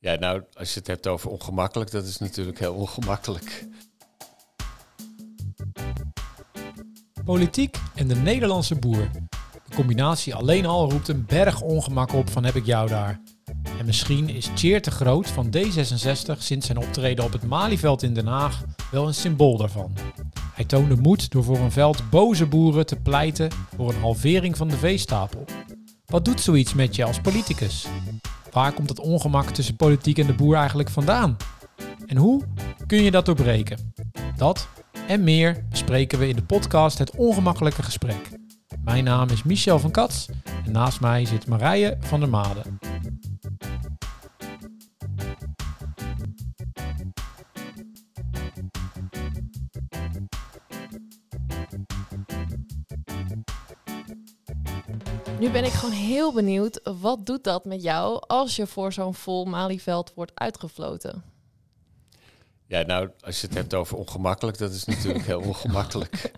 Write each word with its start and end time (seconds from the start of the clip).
Ja, 0.00 0.14
nou, 0.14 0.42
als 0.52 0.72
je 0.72 0.78
het 0.78 0.88
hebt 0.88 1.06
over 1.06 1.30
ongemakkelijk, 1.30 1.90
dat 1.90 2.04
is 2.04 2.18
natuurlijk 2.18 2.58
heel 2.58 2.74
ongemakkelijk. 2.74 3.66
Politiek 7.24 7.76
en 7.94 8.08
de 8.08 8.14
Nederlandse 8.14 8.74
boer. 8.74 9.10
De 9.68 9.74
combinatie 9.74 10.34
alleen 10.34 10.66
al 10.66 10.90
roept 10.90 11.08
een 11.08 11.24
berg 11.26 11.60
ongemak 11.60 12.12
op 12.12 12.30
van 12.30 12.44
heb 12.44 12.54
ik 12.54 12.66
jou 12.66 12.88
daar. 12.88 13.20
En 13.78 13.86
misschien 13.86 14.28
is 14.28 14.50
Cheer 14.54 14.82
te 14.82 14.90
groot 14.90 15.28
van 15.28 15.54
D66 15.56 16.38
sinds 16.38 16.66
zijn 16.66 16.78
optreden 16.78 17.24
op 17.24 17.32
het 17.32 17.46
Malieveld 17.46 18.02
in 18.02 18.14
Den 18.14 18.26
Haag 18.26 18.62
wel 18.90 19.06
een 19.06 19.14
symbool 19.14 19.56
daarvan. 19.56 19.92
Hij 20.54 20.64
toonde 20.64 20.96
moed 20.96 21.30
door 21.30 21.44
voor 21.44 21.58
een 21.58 21.72
veld 21.72 22.10
boze 22.10 22.46
boeren 22.46 22.86
te 22.86 22.96
pleiten 22.96 23.50
voor 23.76 23.88
een 23.88 24.00
halvering 24.00 24.56
van 24.56 24.68
de 24.68 24.76
veestapel. 24.76 25.44
Wat 26.06 26.24
doet 26.24 26.40
zoiets 26.40 26.74
met 26.74 26.96
je 26.96 27.04
als 27.04 27.20
politicus? 27.20 27.86
Waar 28.50 28.72
komt 28.72 28.88
het 28.88 29.00
ongemak 29.00 29.50
tussen 29.50 29.76
politiek 29.76 30.18
en 30.18 30.26
de 30.26 30.34
boer 30.34 30.56
eigenlijk 30.56 30.88
vandaan? 30.88 31.36
En 32.06 32.16
hoe 32.16 32.42
kun 32.86 33.02
je 33.02 33.10
dat 33.10 33.26
doorbreken? 33.26 33.92
Dat 34.36 34.68
en 35.06 35.24
meer 35.24 35.64
bespreken 35.70 36.18
we 36.18 36.28
in 36.28 36.36
de 36.36 36.42
podcast 36.42 36.98
Het 36.98 37.16
Ongemakkelijke 37.16 37.82
Gesprek. 37.82 38.28
Mijn 38.84 39.04
naam 39.04 39.28
is 39.28 39.42
Michel 39.42 39.78
van 39.78 39.90
Kats 39.90 40.28
en 40.64 40.72
naast 40.72 41.00
mij 41.00 41.24
zit 41.24 41.46
Marije 41.46 41.96
van 42.00 42.20
der 42.20 42.28
Made. 42.28 42.77
Nu 55.48 55.54
ben 55.54 55.64
ik 55.64 55.72
gewoon 55.72 55.94
heel 55.94 56.32
benieuwd, 56.32 56.80
wat 57.00 57.26
doet 57.26 57.44
dat 57.44 57.64
met 57.64 57.82
jou 57.82 58.22
als 58.26 58.56
je 58.56 58.66
voor 58.66 58.92
zo'n 58.92 59.14
vol 59.14 59.44
Malieveld 59.44 60.12
wordt 60.14 60.32
uitgefloten? 60.34 61.22
Ja, 62.66 62.82
nou, 62.82 63.10
als 63.20 63.40
je 63.40 63.46
het 63.46 63.56
hebt 63.56 63.74
over 63.74 63.96
ongemakkelijk, 63.96 64.58
dat 64.58 64.72
is 64.72 64.84
natuurlijk 64.84 65.24
heel 65.24 65.40
ongemakkelijk. 65.52 66.32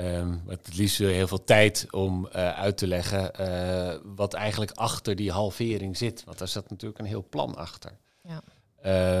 Um, 0.00 0.42
het 0.46 0.76
liefst 0.76 0.98
heel 0.98 1.28
veel 1.28 1.44
tijd 1.44 1.86
om 1.90 2.26
uh, 2.26 2.32
uit 2.58 2.76
te 2.76 2.86
leggen 2.86 3.30
uh, 3.40 3.94
wat 4.16 4.34
eigenlijk 4.34 4.70
achter 4.70 5.16
die 5.16 5.32
halvering 5.32 5.96
zit. 5.96 6.24
Want 6.24 6.38
daar 6.38 6.48
zat 6.48 6.70
natuurlijk 6.70 7.00
een 7.00 7.06
heel 7.06 7.26
plan 7.28 7.56
achter. 7.56 7.98
Ja. 8.22 8.42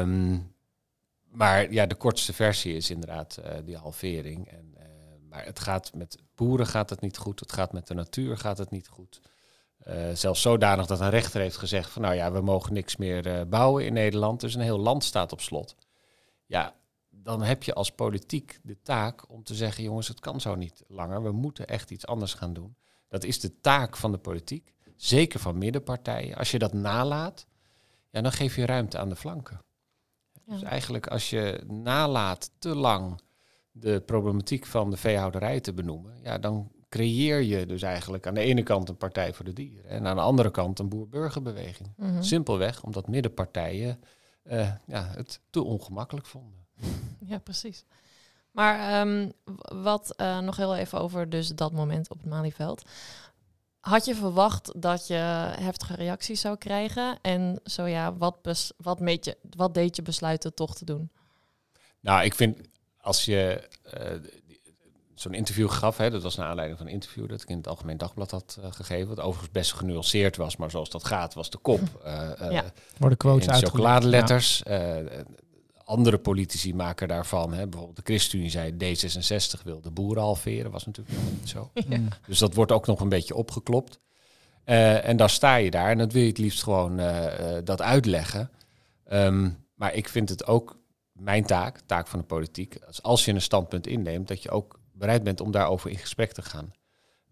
Um, 0.00 0.52
maar 1.28 1.72
ja, 1.72 1.86
de 1.86 1.94
kortste 1.94 2.32
versie 2.32 2.76
is 2.76 2.90
inderdaad 2.90 3.38
uh, 3.44 3.52
die 3.64 3.76
halvering. 3.76 4.48
En, 4.48 4.74
maar 5.30 5.44
het 5.44 5.60
gaat 5.60 5.94
met 5.94 6.18
boeren 6.34 6.66
gaat 6.66 6.90
het 6.90 7.00
niet 7.00 7.16
goed, 7.16 7.40
het 7.40 7.52
gaat 7.52 7.72
met 7.72 7.86
de 7.86 7.94
natuur 7.94 8.38
gaat 8.38 8.58
het 8.58 8.70
niet 8.70 8.88
goed. 8.88 9.20
zelfs 10.12 10.42
zodanig 10.42 10.86
dat 10.86 11.00
een 11.00 11.10
rechter 11.10 11.40
heeft 11.40 11.56
gezegd 11.56 11.90
van 11.90 12.02
nou 12.02 12.14
ja, 12.14 12.32
we 12.32 12.40
mogen 12.40 12.72
niks 12.72 12.96
meer 12.96 13.48
bouwen 13.48 13.86
in 13.86 13.92
Nederland. 13.92 14.40
Dus 14.40 14.54
een 14.54 14.60
heel 14.60 14.78
land 14.78 15.04
staat 15.04 15.32
op 15.32 15.40
slot 15.40 15.76
ja, 16.50 16.74
dan 17.10 17.42
heb 17.42 17.62
je 17.62 17.74
als 17.74 17.90
politiek 17.90 18.60
de 18.62 18.82
taak 18.82 19.30
om 19.30 19.42
te 19.42 19.54
zeggen, 19.54 19.84
jongens, 19.84 20.08
het 20.08 20.20
kan 20.20 20.40
zo 20.40 20.54
niet 20.54 20.84
langer. 20.88 21.22
We 21.22 21.32
moeten 21.32 21.66
echt 21.66 21.90
iets 21.90 22.06
anders 22.06 22.34
gaan 22.34 22.52
doen. 22.52 22.76
Dat 23.08 23.24
is 23.24 23.40
de 23.40 23.60
taak 23.60 23.96
van 23.96 24.12
de 24.12 24.18
politiek, 24.18 24.74
zeker 24.96 25.40
van 25.40 25.58
middenpartijen. 25.58 26.36
Als 26.36 26.50
je 26.50 26.58
dat 26.58 26.72
nalaat, 26.72 27.46
ja, 28.10 28.20
dan 28.20 28.32
geef 28.32 28.56
je 28.56 28.66
ruimte 28.66 28.98
aan 28.98 29.08
de 29.08 29.16
flanken. 29.16 29.60
Dus 30.44 30.62
eigenlijk 30.62 31.06
als 31.06 31.30
je 31.30 31.64
nalaat 31.66 32.50
te 32.58 32.74
lang 32.74 33.20
de 33.72 34.00
problematiek 34.00 34.66
van 34.66 34.90
de 34.90 34.96
veehouderij 34.96 35.60
te 35.60 35.72
benoemen, 35.72 36.14
ja, 36.22 36.38
dan 36.38 36.70
creëer 36.88 37.42
je 37.42 37.66
dus 37.66 37.82
eigenlijk 37.82 38.26
aan 38.26 38.34
de 38.34 38.40
ene 38.40 38.62
kant 38.62 38.88
een 38.88 38.96
partij 38.96 39.32
voor 39.32 39.44
de 39.44 39.52
dieren 39.52 39.90
en 39.90 40.06
aan 40.06 40.16
de 40.16 40.22
andere 40.22 40.50
kant 40.50 40.78
een 40.78 40.88
boer-burgerbeweging. 40.88 41.92
Mhm. 41.96 42.22
Simpelweg 42.22 42.82
omdat 42.82 43.08
middenpartijen 43.08 44.00
uh, 44.44 44.72
ja, 44.86 45.10
het 45.14 45.40
te 45.50 45.62
ongemakkelijk 45.62 46.26
vonden. 46.26 46.58
Ja, 47.24 47.38
precies. 47.38 47.84
Maar 48.50 49.00
um, 49.00 49.32
wat 49.82 50.14
uh, 50.16 50.38
nog 50.38 50.56
heel 50.56 50.76
even 50.76 51.00
over 51.00 51.30
dus 51.30 51.48
dat 51.48 51.72
moment 51.72 52.10
op 52.10 52.16
het 52.16 52.26
Malieveld. 52.26 52.82
Had 53.80 54.04
je 54.04 54.14
verwacht 54.14 54.82
dat 54.82 55.06
je 55.06 55.14
heftige 55.58 55.94
reacties 55.94 56.40
zou 56.40 56.56
krijgen? 56.56 57.18
En 57.22 57.60
zo 57.64 57.86
ja, 57.86 58.16
wat, 58.16 58.42
bes 58.42 58.72
wat, 58.76 59.00
meet 59.00 59.24
je, 59.24 59.36
wat 59.56 59.74
deed 59.74 59.96
je 59.96 60.02
besluiten 60.02 60.54
toch 60.54 60.74
te 60.74 60.84
doen? 60.84 61.10
Nou, 62.00 62.24
ik 62.24 62.34
vind 62.34 62.58
als 63.00 63.24
je 63.24 63.68
uh, 63.94 64.30
zo'n 65.14 65.34
interview 65.34 65.70
gaf. 65.70 65.96
Hè, 65.96 66.10
dat 66.10 66.22
was 66.22 66.36
naar 66.36 66.46
aanleiding 66.46 66.78
van 66.78 66.86
een 66.86 66.92
interview 66.92 67.28
dat 67.28 67.42
ik 67.42 67.48
in 67.48 67.56
het 67.56 67.68
Algemeen 67.68 67.98
Dagblad 67.98 68.30
had 68.30 68.58
uh, 68.60 68.72
gegeven. 68.72 69.08
Wat 69.08 69.20
overigens 69.20 69.50
best 69.50 69.72
genuanceerd 69.72 70.36
was, 70.36 70.56
maar 70.56 70.70
zoals 70.70 70.90
dat 70.90 71.04
gaat, 71.04 71.34
was 71.34 71.50
de 71.50 71.58
kop. 71.58 71.80
Uh, 72.04 72.30
ja. 72.50 72.64
Worden 72.96 73.18
quotes 73.18 73.48
uit 73.48 73.64
chocoladeletters. 73.64 74.62
Ja. 74.64 75.02
andere 75.84 76.18
politici 76.18 76.74
maken 76.74 77.08
daarvan. 77.08 77.52
Hè, 77.52 77.66
bijvoorbeeld 77.66 77.96
de 77.96 78.12
ChristenUnie 78.12 78.50
zei 78.50 78.72
D66 78.72 79.62
wil 79.64 79.80
de 79.80 79.90
boeren 79.90 80.22
halveren. 80.22 80.70
Was 80.70 80.86
natuurlijk 80.86 81.16
niet 81.30 81.48
zo. 81.48 81.70
Ja. 81.74 81.98
Dus 82.26 82.38
dat 82.38 82.54
wordt 82.54 82.72
ook 82.72 82.86
nog 82.86 83.00
een 83.00 83.08
beetje 83.08 83.34
opgeklopt. 83.34 84.00
en 84.64 85.16
dan 85.16 85.28
sta 85.28 85.56
je 85.56 85.70
daar 85.70 85.90
en 85.90 85.98
dat 85.98 86.12
wil 86.12 86.22
je 86.22 86.28
het 86.28 86.38
liefst 86.38 86.62
gewoon 86.62 87.00
dat 87.64 87.82
uitleggen. 87.82 88.50
Um, 89.12 89.66
maar 89.74 89.94
ik 89.94 90.08
vind 90.08 90.28
het 90.28 90.46
ook 90.46 90.79
mijn 91.20 91.44
taak, 91.44 91.80
taak 91.86 92.06
van 92.06 92.18
de 92.18 92.24
politiek, 92.24 92.78
als, 92.86 93.02
als 93.02 93.24
je 93.24 93.32
een 93.32 93.42
standpunt 93.42 93.86
inneemt, 93.86 94.28
dat 94.28 94.42
je 94.42 94.50
ook 94.50 94.80
bereid 94.92 95.22
bent 95.22 95.40
om 95.40 95.50
daarover 95.50 95.90
in 95.90 95.98
gesprek 95.98 96.32
te 96.32 96.42
gaan. 96.42 96.72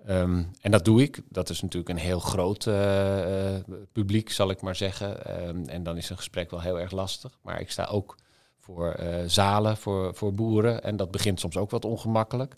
Um, 0.08 0.50
en 0.60 0.70
dat 0.70 0.84
doe 0.84 1.02
ik. 1.02 1.22
Dat 1.28 1.50
is 1.50 1.60
natuurlijk 1.60 1.88
een 1.90 2.04
heel 2.04 2.20
groot 2.20 2.66
uh, 2.66 3.54
publiek, 3.92 4.30
zal 4.30 4.50
ik 4.50 4.60
maar 4.60 4.76
zeggen. 4.76 5.40
Um, 5.48 5.68
en 5.68 5.82
dan 5.82 5.96
is 5.96 6.10
een 6.10 6.16
gesprek 6.16 6.50
wel 6.50 6.60
heel 6.60 6.80
erg 6.80 6.90
lastig. 6.90 7.38
Maar 7.42 7.60
ik 7.60 7.70
sta 7.70 7.84
ook 7.84 8.16
voor 8.58 9.00
uh, 9.00 9.22
zalen, 9.26 9.76
voor, 9.76 10.14
voor 10.14 10.34
boeren. 10.34 10.82
En 10.82 10.96
dat 10.96 11.10
begint 11.10 11.40
soms 11.40 11.56
ook 11.56 11.70
wat 11.70 11.84
ongemakkelijk. 11.84 12.56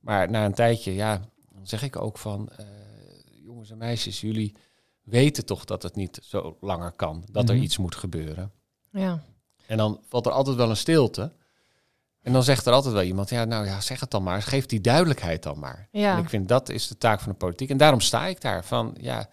Maar 0.00 0.30
na 0.30 0.44
een 0.44 0.54
tijdje, 0.54 0.94
ja, 0.94 1.20
dan 1.52 1.66
zeg 1.66 1.82
ik 1.82 1.96
ook 1.96 2.18
van... 2.18 2.48
jongens 3.44 3.70
en 3.70 3.78
meisjes, 3.78 4.20
jullie 4.20 4.56
weten 5.02 5.46
toch 5.46 5.64
dat 5.64 5.82
het 5.82 5.94
niet 5.94 6.18
zo 6.22 6.56
langer 6.60 6.92
kan. 6.92 7.24
Dat 7.30 7.48
er 7.48 7.54
mhm. 7.54 7.64
iets 7.64 7.78
moet 7.78 7.94
gebeuren. 7.94 8.52
Ja. 8.90 9.22
En 9.66 9.76
dan 9.76 10.00
valt 10.08 10.26
er 10.26 10.32
altijd 10.32 10.56
wel 10.56 10.70
een 10.70 10.76
stilte. 10.76 11.32
En 12.22 12.32
dan 12.32 12.42
zegt 12.42 12.66
er 12.66 12.72
altijd 12.72 12.94
wel 12.94 13.02
iemand, 13.02 13.30
ja, 13.30 13.44
nou 13.44 13.66
ja, 13.66 13.80
zeg 13.80 14.00
het 14.00 14.10
dan 14.10 14.22
maar. 14.22 14.42
Geef 14.42 14.66
die 14.66 14.80
duidelijkheid 14.80 15.42
dan 15.42 15.58
maar. 15.58 15.88
Ja. 15.90 16.16
En 16.16 16.22
ik 16.22 16.28
vind 16.28 16.48
dat 16.48 16.68
is 16.68 16.88
de 16.88 16.98
taak 16.98 17.20
van 17.20 17.32
de 17.32 17.38
politiek. 17.38 17.70
En 17.70 17.76
daarom 17.76 18.00
sta 18.00 18.26
ik 18.26 18.40
daar 18.40 18.64
van, 18.64 18.96
ja, 19.00 19.28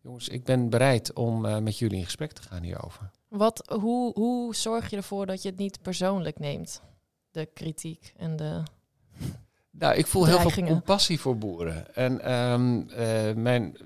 jongens, 0.00 0.28
ik 0.28 0.44
ben 0.44 0.68
bereid 0.68 1.12
om 1.12 1.44
uh, 1.44 1.58
met 1.58 1.78
jullie 1.78 1.98
in 1.98 2.04
gesprek 2.04 2.32
te 2.32 2.42
gaan 2.42 2.62
hierover. 2.62 3.10
Wat, 3.28 3.74
hoe, 3.80 4.12
hoe 4.12 4.54
zorg 4.54 4.90
je 4.90 4.96
ervoor 4.96 5.26
dat 5.26 5.42
je 5.42 5.48
het 5.48 5.58
niet 5.58 5.82
persoonlijk 5.82 6.38
neemt? 6.38 6.82
De 7.30 7.48
kritiek 7.54 8.12
en 8.16 8.36
de. 8.36 8.62
Nou, 9.70 9.94
ik 9.94 10.06
voel 10.06 10.26
heel 10.26 10.50
veel 10.50 10.64
compassie 10.64 11.20
voor 11.20 11.38
boeren. 11.38 11.94
En 11.94 12.32
um, 12.32 12.88
uh, 12.90 13.32
mijn, 13.34 13.76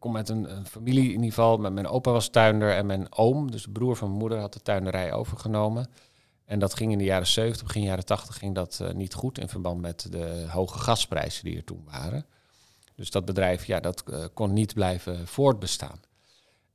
kom 0.00 0.16
uit 0.16 0.28
een, 0.28 0.66
familie 0.66 1.04
in 1.04 1.10
ieder 1.10 1.28
geval. 1.28 1.58
Mijn 1.58 1.86
opa 1.86 2.10
was 2.10 2.28
tuinder 2.28 2.76
en 2.76 2.86
mijn 2.86 3.12
oom, 3.12 3.50
dus 3.50 3.62
de 3.62 3.70
broer 3.70 3.96
van 3.96 4.08
mijn 4.08 4.20
moeder, 4.20 4.38
had 4.38 4.52
de 4.52 4.62
tuinderij 4.62 5.12
overgenomen. 5.12 5.90
En 6.50 6.58
dat 6.58 6.74
ging 6.74 6.92
in 6.92 6.98
de 6.98 7.04
jaren 7.04 7.26
70, 7.26 7.62
begin 7.62 7.82
jaren 7.82 8.04
80 8.04 8.38
ging 8.38 8.54
dat 8.54 8.78
uh, 8.82 8.90
niet 8.90 9.14
goed 9.14 9.38
in 9.38 9.48
verband 9.48 9.80
met 9.80 10.06
de 10.10 10.46
hoge 10.48 10.78
gasprijzen 10.78 11.44
die 11.44 11.56
er 11.56 11.64
toen 11.64 11.84
waren. 11.90 12.26
Dus 12.94 13.10
dat 13.10 13.24
bedrijf, 13.24 13.64
ja, 13.64 13.80
dat 13.80 14.04
uh, 14.10 14.24
kon 14.34 14.52
niet 14.52 14.74
blijven 14.74 15.26
voortbestaan. 15.26 16.00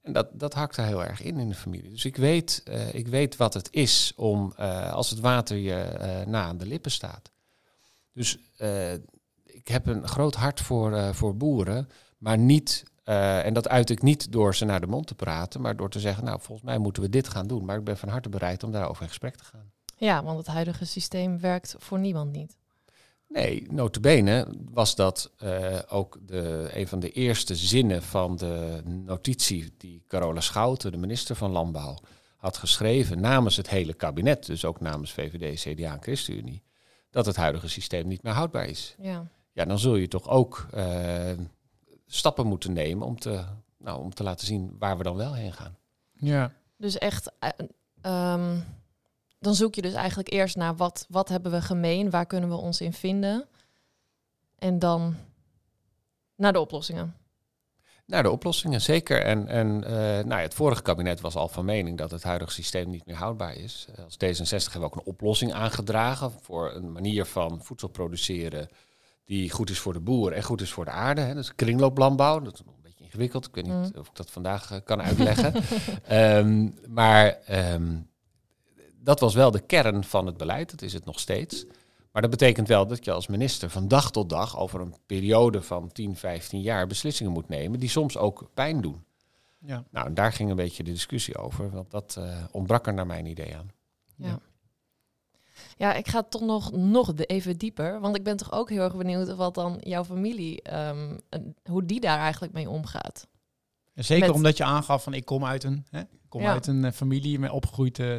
En 0.01 0.13
dat, 0.13 0.27
dat 0.33 0.53
hakte 0.53 0.81
heel 0.81 1.03
erg 1.03 1.21
in 1.21 1.37
in 1.37 1.49
de 1.49 1.55
familie. 1.55 1.89
Dus 1.89 2.05
ik 2.05 2.15
weet, 2.15 2.63
uh, 2.67 2.93
ik 2.93 3.07
weet 3.07 3.35
wat 3.35 3.53
het 3.53 3.67
is 3.71 4.13
om 4.15 4.51
als 4.91 5.09
het 5.09 5.19
water 5.19 5.57
je 5.57 6.23
na 6.27 6.43
aan 6.43 6.57
de 6.57 6.65
lippen 6.65 6.91
staat. 6.91 7.31
Dus 8.13 8.37
ik 9.43 9.67
heb 9.67 9.87
een 9.87 10.07
groot 10.07 10.35
hart 10.35 10.61
voor, 10.61 11.15
voor 11.15 11.37
boeren, 11.37 11.89
maar 12.17 12.37
niet 12.37 12.83
uh, 13.05 13.45
en 13.45 13.53
dat 13.53 13.67
uit 13.67 13.89
ik 13.89 14.01
niet 14.01 14.31
door 14.31 14.55
ze 14.55 14.65
naar 14.65 14.81
de 14.81 14.87
mond 14.87 15.07
te 15.07 15.15
praten, 15.15 15.61
maar 15.61 15.75
door 15.75 15.89
te 15.89 15.99
zeggen, 15.99 16.23
nou, 16.23 16.39
volgens 16.41 16.67
mij 16.67 16.77
moeten 16.77 17.03
we 17.03 17.09
dit 17.09 17.27
gaan 17.27 17.47
doen. 17.47 17.65
Maar 17.65 17.77
ik 17.77 17.83
ben 17.83 17.97
van 17.97 18.09
harte 18.09 18.29
bereid 18.29 18.63
om 18.63 18.71
daarover 18.71 19.01
in 19.01 19.07
gesprek 19.07 19.35
te 19.35 19.43
gaan. 19.43 19.71
Ja, 19.97 20.23
want 20.23 20.37
het 20.37 20.47
huidige 20.47 20.85
systeem 20.85 21.39
werkt 21.39 21.75
voor 21.77 21.99
niemand 21.99 22.31
niet. 22.31 22.57
Nee, 23.27 23.67
notabene 23.69 24.47
was 24.71 24.95
dat 24.95 25.31
uh, 25.43 25.79
ook 25.89 26.17
de, 26.21 26.69
een 26.73 26.87
van 26.87 26.99
de 26.99 27.11
eerste 27.11 27.55
zinnen 27.55 28.03
van 28.03 28.35
de 28.35 28.81
notitie 28.85 29.73
die 29.77 30.03
Carola 30.07 30.41
Schouten, 30.41 30.91
de 30.91 30.97
minister 30.97 31.35
van 31.35 31.51
Landbouw, 31.51 31.97
had 32.37 32.57
geschreven 32.57 33.19
namens 33.19 33.55
het 33.55 33.69
hele 33.69 33.93
kabinet, 33.93 34.45
dus 34.45 34.65
ook 34.65 34.79
namens 34.79 35.11
VVD, 35.11 35.59
CDA 35.59 35.93
en 35.93 36.01
ChristenUnie, 36.01 36.63
dat 37.09 37.25
het 37.25 37.35
huidige 37.35 37.67
systeem 37.67 38.07
niet 38.07 38.23
meer 38.23 38.33
houdbaar 38.33 38.65
is. 38.65 38.95
Ja, 38.99 39.27
ja 39.51 39.65
dan 39.65 39.79
zul 39.79 39.95
je 39.95 40.07
toch 40.07 40.29
ook 40.29 40.67
uh, 40.75 41.31
stappen 42.05 42.47
moeten 42.47 42.73
nemen 42.73 43.07
om 43.07 43.19
te, 43.19 43.45
nou, 43.77 44.01
om 44.01 44.13
te 44.13 44.23
laten 44.23 44.47
zien 44.47 44.75
waar 44.79 44.97
we 44.97 45.03
dan 45.03 45.15
wel 45.15 45.33
heen 45.33 45.53
gaan. 45.53 45.77
Ja. 46.13 46.51
Dus 46.77 46.97
echt, 46.97 47.31
uh, 48.05 48.51
dan 49.39 49.55
zoek 49.55 49.75
je 49.75 49.81
dus 49.81 49.93
eigenlijk 49.93 50.31
eerst 50.31 50.55
naar 50.55 50.75
wat, 50.75 51.05
wat 51.09 51.29
hebben 51.29 51.51
we 51.51 51.61
gemeen, 51.61 52.09
waar 52.09 52.25
kunnen 52.25 52.49
we 52.49 52.55
ons 52.55 52.81
in 52.81 52.93
vinden. 52.93 53.47
En 54.55 54.79
dan 54.79 55.15
naar 56.35 56.53
de 56.53 56.59
oplossingen. 56.59 57.15
Naar 58.05 58.23
de 58.23 58.31
oplossingen, 58.31 58.81
zeker. 58.81 59.21
En, 59.21 59.47
en 59.47 59.83
eh, 59.83 59.93
nou 59.95 60.27
ja, 60.27 60.37
het 60.37 60.53
vorige 60.53 60.81
kabinet 60.81 61.21
was 61.21 61.35
al 61.35 61.47
van 61.47 61.65
mening 61.65 61.97
dat 61.97 62.11
het 62.11 62.23
huidige 62.23 62.51
systeem 62.51 62.89
niet 62.89 63.05
meer 63.05 63.15
houdbaar 63.15 63.55
is. 63.55 63.87
Eh, 63.95 64.03
als 64.03 64.15
D66 64.15 64.71
hebben 64.71 64.79
we 64.79 64.85
ook 64.85 64.95
een 64.95 65.05
oplossing 65.05 65.53
aangedragen 65.53 66.31
voor 66.41 66.73
een 66.73 66.91
manier 66.91 67.25
van 67.25 67.63
voedsel 67.63 67.87
produceren 67.87 68.69
die 69.25 69.51
goed 69.51 69.69
is 69.69 69.79
voor 69.79 69.93
de 69.93 69.99
boer 69.99 70.31
en 70.31 70.43
goed 70.43 70.61
is 70.61 70.71
voor 70.71 70.85
de 70.85 70.91
aarde. 70.91 71.21
Hè. 71.21 71.33
Dat 71.33 71.43
is 71.43 71.55
kringlooplandbouw. 71.55 72.39
Dat 72.39 72.53
is 72.53 72.59
een 72.59 72.65
beetje 72.81 73.03
ingewikkeld. 73.03 73.45
Ik 73.47 73.55
weet 73.55 73.65
niet 73.65 73.73
Mm. 73.73 73.99
of 73.99 74.07
ik 74.07 74.15
dat 74.15 74.31
vandaag 74.31 74.71
eh, 74.71 74.77
kan 74.83 75.01
uitleggen. 75.01 75.53
Ehm, 76.03 76.69
maar 76.87 77.27
ehm, 77.45 77.97
dat 78.99 79.19
was 79.19 79.33
wel 79.33 79.51
de 79.51 79.59
kern 79.65 80.03
van 80.03 80.25
het 80.25 80.37
beleid. 80.37 80.69
Dat 80.71 80.81
is 80.81 80.93
het 80.93 81.05
nog 81.05 81.19
steeds. 81.19 81.65
Maar 82.11 82.21
dat 82.21 82.31
betekent 82.31 82.67
wel 82.67 82.87
dat 82.87 83.05
je 83.05 83.11
als 83.11 83.27
minister 83.27 83.69
van 83.69 83.87
dag 83.87 84.11
tot 84.11 84.29
dag 84.29 84.57
over 84.57 84.81
een 84.81 84.95
periode 85.05 85.61
van 85.61 85.91
10, 85.91 86.15
15 86.15 86.61
jaar 86.61 86.87
beslissingen 86.87 87.31
moet 87.31 87.49
nemen 87.49 87.79
die 87.79 87.89
soms 87.89 88.17
ook 88.17 88.49
pijn 88.53 88.81
doen. 88.81 89.03
Ja. 89.59 89.83
Nou, 89.91 90.07
en 90.07 90.13
daar 90.13 90.33
ging 90.33 90.49
een 90.49 90.55
beetje 90.55 90.83
de 90.83 90.91
discussie 90.91 91.37
over, 91.37 91.69
want 91.69 91.91
dat 91.91 92.15
eh, 92.17 92.43
ontbrak 92.51 92.87
er 92.87 92.93
naar 92.93 93.05
mijn 93.05 93.25
idee 93.25 93.55
aan. 93.55 93.71
Ja. 94.15 94.27
Ja, 94.27 94.39
ik 95.97 96.07
ga 96.07 96.23
toch 96.23 96.41
nog, 96.41 96.71
nog 96.71 97.13
even 97.15 97.57
dieper. 97.57 97.99
Want 97.99 98.15
ik 98.15 98.23
ben 98.23 98.37
toch 98.37 98.51
ook 98.51 98.69
heel 98.69 98.81
erg 98.81 98.95
benieuwd 98.95 99.35
wat 99.35 99.53
dan 99.55 99.77
jouw 99.81 100.03
familie, 100.03 100.61
ehm, 100.61 101.17
hoe 101.69 101.85
die 101.85 101.99
daar 101.99 102.19
eigenlijk 102.19 102.53
mee 102.53 102.69
omgaat. 102.69 103.27
Zeker 103.95 104.27
Met- 104.27 104.35
omdat 104.35 104.57
je 104.57 104.63
aangaf 104.63 105.03
van 105.03 105.13
ik 105.13 105.25
kom 105.25 105.45
uit 105.45 105.63
een, 105.63 105.85
hè, 105.89 106.01
kom 106.29 106.41
Ja. 106.41 106.51
uit 106.51 106.67
een 106.67 106.85
eh, 106.85 106.91
familie 106.91 107.39
met 107.39 107.51
opgegroeid 107.51 107.99
eh, 107.99 108.15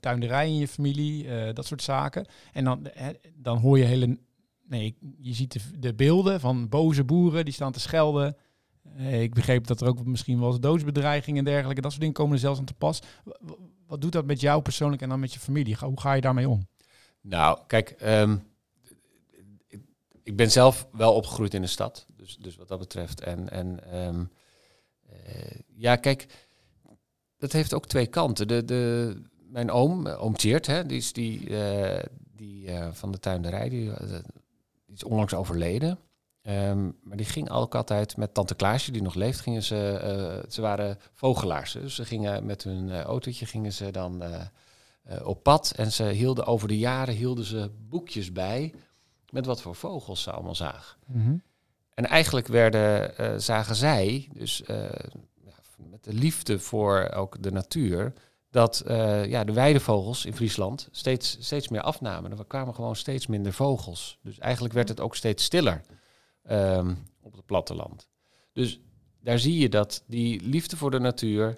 tuinderij 0.00 0.46
in 0.46 0.56
je 0.56 0.68
familie, 0.68 1.28
eh, 1.28 1.54
dat 1.54 1.66
soort 1.66 1.82
zaken. 1.82 2.26
En 2.52 2.64
dan, 2.64 2.88
hè, 2.92 3.10
dan 3.34 3.58
hoor 3.58 3.78
je 3.78 3.84
hele, 3.84 4.18
nee, 4.66 4.96
je 5.18 5.34
ziet 5.34 5.52
de, 5.52 5.78
de 5.78 5.94
beelden 5.94 6.40
van 6.40 6.68
boze 6.68 7.04
boeren 7.04 7.44
die 7.44 7.54
staan 7.54 7.72
te 7.72 7.80
schelden. 7.80 8.36
Eh, 8.96 9.22
ik 9.22 9.34
begreep 9.34 9.66
dat 9.66 9.80
er 9.80 9.88
ook 9.88 10.04
misschien 10.04 10.38
wel 10.40 10.48
eens 10.48 10.60
doodsbedreigingen 10.60 11.38
en 11.38 11.44
dergelijke, 11.52 11.80
dat 11.80 11.90
soort 11.90 12.00
dingen 12.02 12.16
komen 12.16 12.34
er 12.34 12.40
zelfs 12.40 12.58
aan 12.58 12.64
te 12.64 12.74
pas. 12.74 13.00
W- 13.24 13.50
Wat 13.90 14.00
doet 14.00 14.12
dat 14.12 14.24
met 14.24 14.40
jou 14.40 14.62
persoonlijk 14.62 15.02
en 15.02 15.08
dan 15.08 15.20
met 15.20 15.32
je 15.32 15.40
familie? 15.40 15.76
Hoe 15.80 16.00
ga 16.00 16.12
je 16.12 16.20
daarmee 16.20 16.48
om? 16.48 16.66
Nou, 17.20 17.58
kijk, 17.66 17.90
ehm, 17.90 18.36
ik, 20.22 20.36
ben 20.36 20.50
zelf 20.50 20.88
wel 20.92 21.14
opgegroeid 21.14 21.54
in 21.54 21.60
de 21.60 21.66
stad, 21.66 22.06
dus, 22.16 22.36
dus 22.36 22.56
wat 22.56 22.68
dat 22.68 22.78
betreft. 22.78 23.20
En, 23.20 23.50
en 23.50 23.92
ehm, 23.92 24.24
eh, 25.08 25.58
ja, 25.74 25.96
kijk, 25.96 26.26
dat 27.38 27.52
heeft 27.52 27.74
ook 27.74 27.86
twee 27.86 28.06
kanten. 28.06 28.48
De, 28.48 28.64
de, 28.64 29.14
mijn 29.48 29.70
oom, 29.70 30.06
eh, 30.06 30.22
oom 30.22 30.34
hè, 30.38 30.86
die 30.86 30.98
is 30.98 31.12
die, 31.12 31.58
eh, 31.58 32.04
die 32.36 32.68
van 32.92 33.12
de 33.12 33.18
tuinderij, 33.18 33.68
die 33.68 33.92
is 34.86 35.04
onlangs 35.04 35.34
overleden. 35.34 35.98
Ehm, 36.42 36.90
maar 37.02 37.16
die 37.16 37.26
ging 37.26 37.50
ook 37.50 37.74
altijd 37.74 38.16
met 38.16 38.34
tante 38.34 38.54
Klaasje, 38.54 38.92
die 38.92 39.02
nog 39.02 39.14
leeft, 39.14 39.40
gingen 39.40 39.62
ze, 39.62 39.98
eh, 40.02 40.50
ze 40.50 40.60
waren 40.60 40.98
vogelaars. 41.14 41.72
Dus 41.72 41.94
ze 41.94 42.04
gingen 42.04 42.46
met 42.46 42.62
hun 42.62 42.90
eh, 42.90 43.00
autootje 43.00 43.46
gingen 43.46 43.72
ze 43.72 43.90
dan 43.90 44.22
eh, 44.22 44.46
op 45.24 45.42
pad. 45.42 45.72
En 45.76 45.92
ze 45.92 46.04
hielden 46.04 46.46
over 46.46 46.68
de 46.68 46.78
jaren 46.78 47.14
hielden 47.14 47.44
ze 47.44 47.70
boekjes 47.88 48.32
bij 48.32 48.74
met 49.30 49.46
wat 49.46 49.62
voor 49.62 49.74
vogels 49.74 50.22
ze 50.22 50.30
allemaal 50.30 50.54
zagen. 50.54 50.98
En 51.94 52.06
eigenlijk 52.06 52.46
werden, 52.46 53.42
zagen 53.42 53.74
zij, 53.74 54.28
dus 54.32 54.62
met 55.76 56.04
de 56.04 56.12
liefde 56.12 56.58
voor 56.58 57.10
ook 57.14 57.42
de 57.42 57.52
natuur, 57.52 58.12
dat 58.50 58.82
ja, 59.26 59.44
de 59.44 59.52
weidevogels 59.52 60.24
in 60.24 60.34
Friesland 60.34 60.88
steeds, 60.90 61.36
steeds 61.40 61.68
meer 61.68 61.82
afnamen. 61.82 62.38
Er 62.38 62.44
kwamen 62.46 62.74
gewoon 62.74 62.96
steeds 62.96 63.26
minder 63.26 63.52
vogels. 63.52 64.18
Dus 64.22 64.38
eigenlijk 64.38 64.74
werd 64.74 64.88
het 64.88 65.00
ook 65.00 65.16
steeds 65.16 65.44
stiller 65.44 65.82
ehm, 66.42 66.94
op 67.20 67.32
het 67.32 67.46
platteland. 67.46 68.08
Dus 68.52 68.80
daar 69.20 69.38
zie 69.38 69.58
je 69.58 69.68
dat 69.68 70.04
die 70.06 70.40
liefde 70.42 70.76
voor 70.76 70.90
de 70.90 70.98
natuur, 70.98 71.56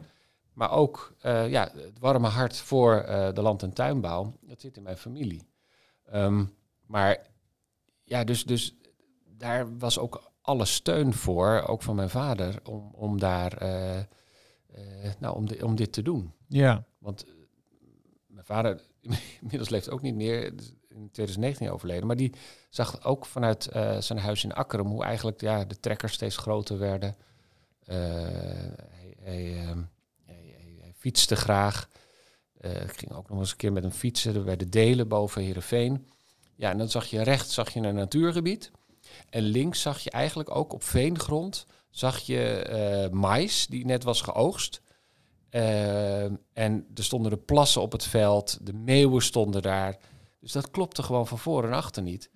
maar 0.53 0.71
ook 0.71 1.15
eh, 1.21 1.51
ja, 1.51 1.71
het 1.75 1.99
warme 1.99 2.29
hart 2.29 2.57
voor 2.57 2.95
eh, 2.95 3.33
de 3.33 3.43
land- 3.43 3.63
en 3.63 3.73
tuinbouw, 3.73 4.37
dat 4.41 4.61
zit 4.61 4.77
in 4.77 4.83
mijn 4.83 4.97
familie. 4.97 5.49
Ehm, 6.05 6.45
maar 6.87 7.27
ja, 8.05 8.25
dus, 8.25 8.45
dus 8.45 8.77
daar 9.27 9.79
was 9.79 9.99
ook 9.99 10.33
alle 10.41 10.65
steun 10.65 11.13
voor, 11.15 11.63
ook 11.67 11.83
van 11.83 11.97
mijn 11.97 12.11
vader, 12.11 12.61
om, 12.65 12.91
om 12.95 13.19
daar 13.19 13.53
eh, 13.57 14.01
nou, 15.19 15.37
om, 15.37 15.47
di- 15.47 15.63
om 15.63 15.75
dit 15.77 15.93
te 15.93 16.03
doen. 16.03 16.33
Ja, 16.49 16.85
Want 16.99 17.27
mijn 18.27 18.45
vader 18.47 18.81
inmiddels 19.41 19.69
leeft 19.69 19.91
ook 19.91 20.03
niet 20.03 20.15
meer, 20.15 20.55
is 20.55 20.73
in 20.95 21.09
2019 21.13 21.71
overleden, 21.71 22.07
maar 22.07 22.17
die 22.17 22.33
zag 22.71 23.05
ook 23.05 23.27
vanuit 23.27 23.67
eh, 23.67 23.97
zijn 24.01 24.19
huis 24.19 24.45
in 24.45 24.53
Akkerum 24.53 24.87
hoe 24.87 25.05
eigenlijk 25.05 25.41
ja, 25.41 25.65
de 25.65 25.81
trekkers 25.81 26.13
steeds 26.13 26.37
groter 26.37 26.79
werden. 26.79 27.17
Eh, 27.85 27.97
hij, 29.21 29.57
ehm, 29.57 29.79
hij, 30.25 30.55
hij- 30.59 30.77
hij 30.81 30.93
fietste 30.97 31.37
graag. 31.37 31.89
Eh, 32.61 32.83
ik 32.83 32.99
ging 32.99 33.13
ook 33.13 33.29
nog 33.29 33.39
eens 33.39 33.51
een 33.51 33.57
keer 33.57 33.73
met 33.73 33.83
hem 33.83 33.93
fietsen 33.93 34.45
bij 34.45 34.57
de 34.57 34.69
Delen 34.69 35.09
boven 35.09 35.43
Heerenveen. 35.43 36.07
Ja, 36.57 36.71
en 36.71 36.79
dan 36.79 36.89
zag 36.89 37.07
je 37.07 37.23
rechts 37.23 37.55
zag 37.55 37.71
je 37.75 37.81
een 37.81 37.95
natuurgebied. 37.95 38.71
En 39.31 39.43
links 39.43 39.81
zag 39.81 40.01
je 40.01 40.11
eigenlijk 40.11 40.57
ook 40.57 40.73
op 40.73 40.83
veengrond 40.83 41.67
zag 41.91 42.19
je 42.19 43.09
mais 43.13 43.67
die 43.67 43.85
net 43.85 44.05
was 44.05 44.21
geoogst. 44.21 44.81
Eh, 45.53 46.25
en 46.53 46.87
er 46.95 47.05
stonden 47.05 47.31
de 47.31 47.37
plassen 47.37 47.83
op 47.83 47.93
het 47.93 48.05
veld, 48.05 48.59
de 48.67 48.73
meeuwen 48.73 49.23
stonden 49.23 49.63
daar. 49.63 49.97
Dus 50.43 50.53
dat 50.53 50.71
klopte 50.71 51.03
gewoon 51.03 51.27
van 51.27 51.39
voor 51.39 51.65
en 51.65 51.73
achter 51.73 52.03
niet. 52.03 52.31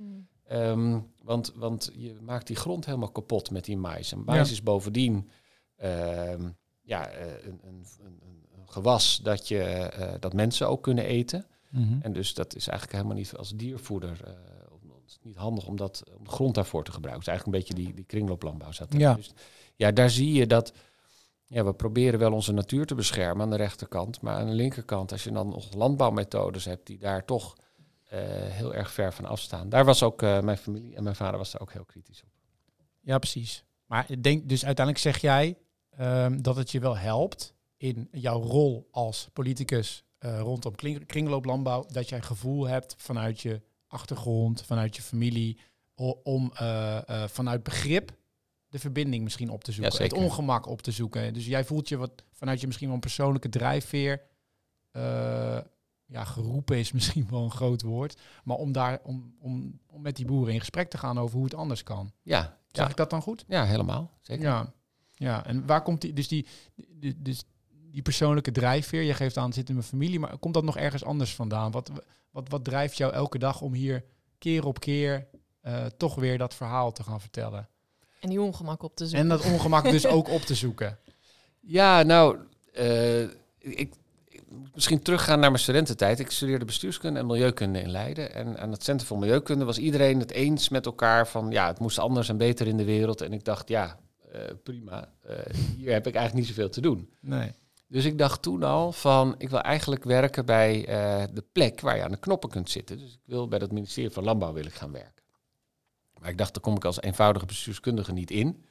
Ehm, 0.44 1.00
want, 1.22 1.52
want 1.54 1.90
je 1.94 2.16
maakt 2.20 2.46
die 2.46 2.56
grond 2.56 2.84
helemaal 2.86 3.10
kapot 3.10 3.50
met 3.50 3.64
die 3.64 3.76
mais. 3.76 4.12
En 4.12 4.22
mais 4.24 4.48
Ja. 4.48 4.54
is 4.54 4.62
bovendien 4.62 5.28
ehm, 5.76 6.48
ja, 6.82 7.08
eh, 7.08 7.26
een, 7.44 7.60
een, 7.62 7.84
een, 8.04 8.20
een 8.56 8.68
gewas 8.68 9.20
dat, 9.22 9.48
je, 9.48 9.62
eh, 9.62 10.14
dat 10.20 10.32
mensen 10.32 10.68
ook 10.68 10.82
kunnen 10.82 11.04
eten. 11.04 11.46
Mhm. 11.70 11.98
En 12.00 12.12
dus 12.12 12.34
dat 12.34 12.54
is 12.54 12.68
eigenlijk 12.68 12.98
helemaal 12.98 13.18
niet 13.22 13.36
als 13.36 13.50
diervoeder. 13.56 14.20
eh, 14.24 14.32
om- 14.72 14.90
het 15.02 15.10
is 15.14 15.18
niet 15.22 15.36
handig 15.36 15.66
om, 15.66 15.76
dat, 15.76 16.02
om 16.18 16.24
de 16.24 16.30
grond 16.30 16.54
daarvoor 16.54 16.84
te 16.84 16.92
gebruiken. 16.92 17.24
Het 17.24 17.32
is 17.32 17.34
eigenlijk 17.42 17.68
een 17.68 17.74
beetje 17.76 17.84
die, 17.90 17.94
die 17.96 18.04
kringlooplandbouw 18.04 18.72
zat. 18.72 18.92
Ja. 18.92 19.14
Dus, 19.14 19.32
ja, 19.76 19.90
daar 19.92 20.10
zie 20.10 20.32
je 20.32 20.46
dat. 20.46 20.72
Ja, 21.46 21.64
we 21.64 21.72
proberen 21.74 22.18
wel 22.18 22.32
onze 22.32 22.52
natuur 22.52 22.86
te 22.86 22.94
beschermen 22.94 23.42
aan 23.42 23.50
de 23.50 23.56
rechterkant. 23.56 24.20
Maar 24.20 24.34
aan 24.36 24.46
de 24.46 24.52
linkerkant, 24.52 25.12
als 25.12 25.24
je 25.24 25.30
dan 25.32 25.48
nog 25.48 25.74
landbouwmethodes 25.74 26.64
hebt 26.64 26.86
die 26.86 26.98
daar 26.98 27.24
toch 27.24 27.56
heel 28.50 28.74
erg 28.74 28.92
ver 28.92 29.12
van 29.12 29.24
afstaan. 29.24 29.68
Daar 29.68 29.84
was 29.84 30.02
ook 30.02 30.22
eh, 30.22 30.40
mijn 30.40 30.58
familie 30.58 30.96
en 30.96 31.02
mijn 31.02 31.16
vader 31.16 31.38
was 31.38 31.50
daar 31.50 31.60
ook 31.60 31.72
heel 31.72 31.84
kritisch 31.84 32.22
op. 32.22 32.30
Ja, 33.00 33.18
precies. 33.18 33.64
Maar 33.86 34.04
ik 34.08 34.22
denk 34.22 34.48
dus 34.48 34.64
uiteindelijk 34.64 35.04
zeg 35.04 35.20
jij 35.20 35.58
ehm, 35.90 36.42
dat 36.42 36.56
het 36.56 36.70
je 36.70 36.80
wel 36.80 36.96
helpt 36.96 37.54
in 37.76 38.08
jouw 38.12 38.42
rol 38.42 38.88
als 38.90 39.28
politicus 39.32 40.04
eh, 40.18 40.40
rondom 40.40 40.74
kring- 40.74 41.06
kringlooplandbouw, 41.06 41.84
dat 41.92 42.08
jij 42.08 42.22
gevoel 42.22 42.66
hebt 42.66 42.94
vanuit 42.98 43.40
je 43.40 43.60
achtergrond, 43.86 44.62
vanuit 44.62 44.96
je 44.96 45.02
familie, 45.02 45.58
om 46.22 46.52
eh, 46.54 47.08
eh, 47.08 47.28
vanuit 47.28 47.62
begrip 47.62 48.12
de 48.68 48.78
verbinding 48.78 49.24
misschien 49.24 49.50
op 49.50 49.64
te 49.64 49.72
zoeken, 49.72 49.98
Ja, 49.98 50.02
het 50.02 50.12
ongemak 50.12 50.66
op 50.66 50.82
te 50.82 50.90
zoeken. 50.90 51.34
Dus 51.34 51.46
jij 51.46 51.64
voelt 51.64 51.88
je 51.88 51.96
wat 51.96 52.24
vanuit 52.32 52.60
je 52.60 52.66
misschien 52.66 52.86
wel 52.86 52.96
een 52.96 53.02
persoonlijke 53.02 53.48
drijfveer. 53.48 54.22
Ja, 56.06 56.24
geroepen 56.24 56.78
is 56.78 56.92
misschien 56.98 57.26
wel 57.30 57.42
een 57.42 57.50
groot 57.50 57.82
woord. 57.82 58.20
Maar 58.44 58.56
om 58.56 58.72
daar 58.72 59.00
om, 59.02 59.34
om, 59.40 59.80
om 59.86 60.02
met 60.02 60.16
die 60.16 60.26
boeren 60.26 60.52
in 60.52 60.60
gesprek 60.60 60.90
te 60.90 60.98
gaan 60.98 61.18
over 61.18 61.36
hoe 61.36 61.44
het 61.44 61.54
anders 61.54 61.82
kan. 61.82 62.12
Ja, 62.22 62.40
Zeg 62.70 62.84
ja, 62.84 62.90
ik 62.90 62.96
dat 62.96 63.10
dan 63.10 63.22
goed? 63.22 63.44
ja 63.48 63.64
helemaal. 63.64 64.10
Zeker. 64.20 64.44
Ja. 64.44 64.72
ja, 65.14 65.46
en 65.46 65.66
waar 65.66 65.82
komt 65.82 66.00
die, 66.00 66.12
dus 66.12 66.28
die, 66.28 66.46
die, 66.88 67.22
dus 67.22 67.44
die 67.90 68.02
persoonlijke 68.02 68.52
drijfveer, 68.52 69.02
je 69.02 69.14
geeft 69.14 69.36
aan, 69.36 69.44
het 69.44 69.54
zit 69.54 69.68
in 69.68 69.74
mijn 69.74 69.86
familie, 69.86 70.18
maar 70.18 70.38
komt 70.38 70.54
dat 70.54 70.64
nog 70.64 70.76
ergens 70.76 71.04
anders 71.04 71.34
vandaan? 71.34 71.70
Wat, 71.70 71.90
wat, 72.30 72.48
wat 72.48 72.64
drijft 72.64 72.96
jou 72.96 73.12
elke 73.12 73.38
dag 73.38 73.60
om 73.60 73.72
hier 73.72 74.04
keer 74.38 74.66
op 74.66 74.80
keer 74.80 75.26
eh, 75.60 75.84
toch 75.86 76.14
weer 76.14 76.38
dat 76.38 76.54
verhaal 76.54 76.92
te 76.92 77.02
gaan 77.02 77.20
vertellen? 77.20 77.68
En 78.20 78.28
die 78.28 78.42
ongemak 78.42 78.82
op 78.82 78.96
te 78.96 79.04
zoeken. 79.04 79.22
En 79.22 79.28
dat 79.28 79.52
ongemak 79.52 79.84
dus 79.84 80.06
ook 80.16 80.28
op 80.28 80.40
te 80.40 80.54
zoeken. 80.54 80.98
Ja, 81.60 82.02
nou, 82.02 82.38
eh, 82.72 83.22
ik, 83.58 83.94
misschien 84.74 85.02
teruggaan 85.02 85.40
naar 85.40 85.50
mijn 85.50 85.62
studententijd. 85.62 86.18
Ik 86.18 86.30
studeerde 86.30 86.64
bestuurskunde 86.64 87.18
en 87.18 87.26
milieukunde 87.26 87.80
in 87.80 87.90
Leiden. 87.90 88.34
En 88.34 88.58
aan 88.58 88.70
het 88.70 88.82
Centrum 88.82 89.08
voor 89.08 89.18
Milieukunde 89.18 89.64
was 89.64 89.78
iedereen 89.78 90.20
het 90.20 90.30
eens 90.30 90.68
met 90.68 90.86
elkaar 90.86 91.28
van... 91.28 91.50
ja, 91.50 91.66
het 91.66 91.78
moest 91.78 91.98
anders 91.98 92.28
en 92.28 92.36
beter 92.36 92.66
in 92.66 92.76
de 92.76 92.84
wereld. 92.84 93.20
En 93.20 93.32
ik 93.32 93.44
dacht, 93.44 93.68
ja, 93.68 93.98
eh, 94.32 94.40
prima, 94.62 95.12
eh, 95.22 95.36
hier 95.76 95.92
heb 95.92 96.06
ik 96.06 96.14
eigenlijk 96.14 96.34
niet 96.34 96.56
zoveel 96.56 96.70
te 96.70 96.80
doen. 96.80 97.10
Nee. 97.20 97.52
Dus 97.88 98.04
ik 98.04 98.18
dacht 98.18 98.42
toen 98.42 98.62
al 98.62 98.92
van, 98.92 99.34
ik 99.38 99.50
wil 99.50 99.60
eigenlijk 99.60 100.04
werken 100.04 100.46
bij 100.46 100.86
eh, 100.86 101.24
de 101.32 101.44
plek 101.52 101.80
waar 101.80 101.96
je 101.96 102.02
aan 102.02 102.10
de 102.10 102.16
knoppen 102.18 102.50
kunt 102.50 102.70
zitten. 102.70 102.98
Dus 102.98 103.12
ik 103.12 103.20
wil 103.24 103.48
bij 103.48 103.58
het 103.58 103.72
ministerie 103.72 104.10
van 104.10 104.24
Landbouw 104.24 104.52
wil 104.52 104.64
ik 104.64 104.74
gaan 104.74 104.92
werken. 104.92 105.24
Maar 106.20 106.30
ik 106.30 106.38
dacht, 106.38 106.54
daar 106.54 106.62
kom 106.62 106.76
ik 106.76 106.84
als 106.84 107.00
eenvoudige 107.00 107.46
bestuurskundige 107.46 108.12
niet 108.12 108.30
in. 108.30 108.64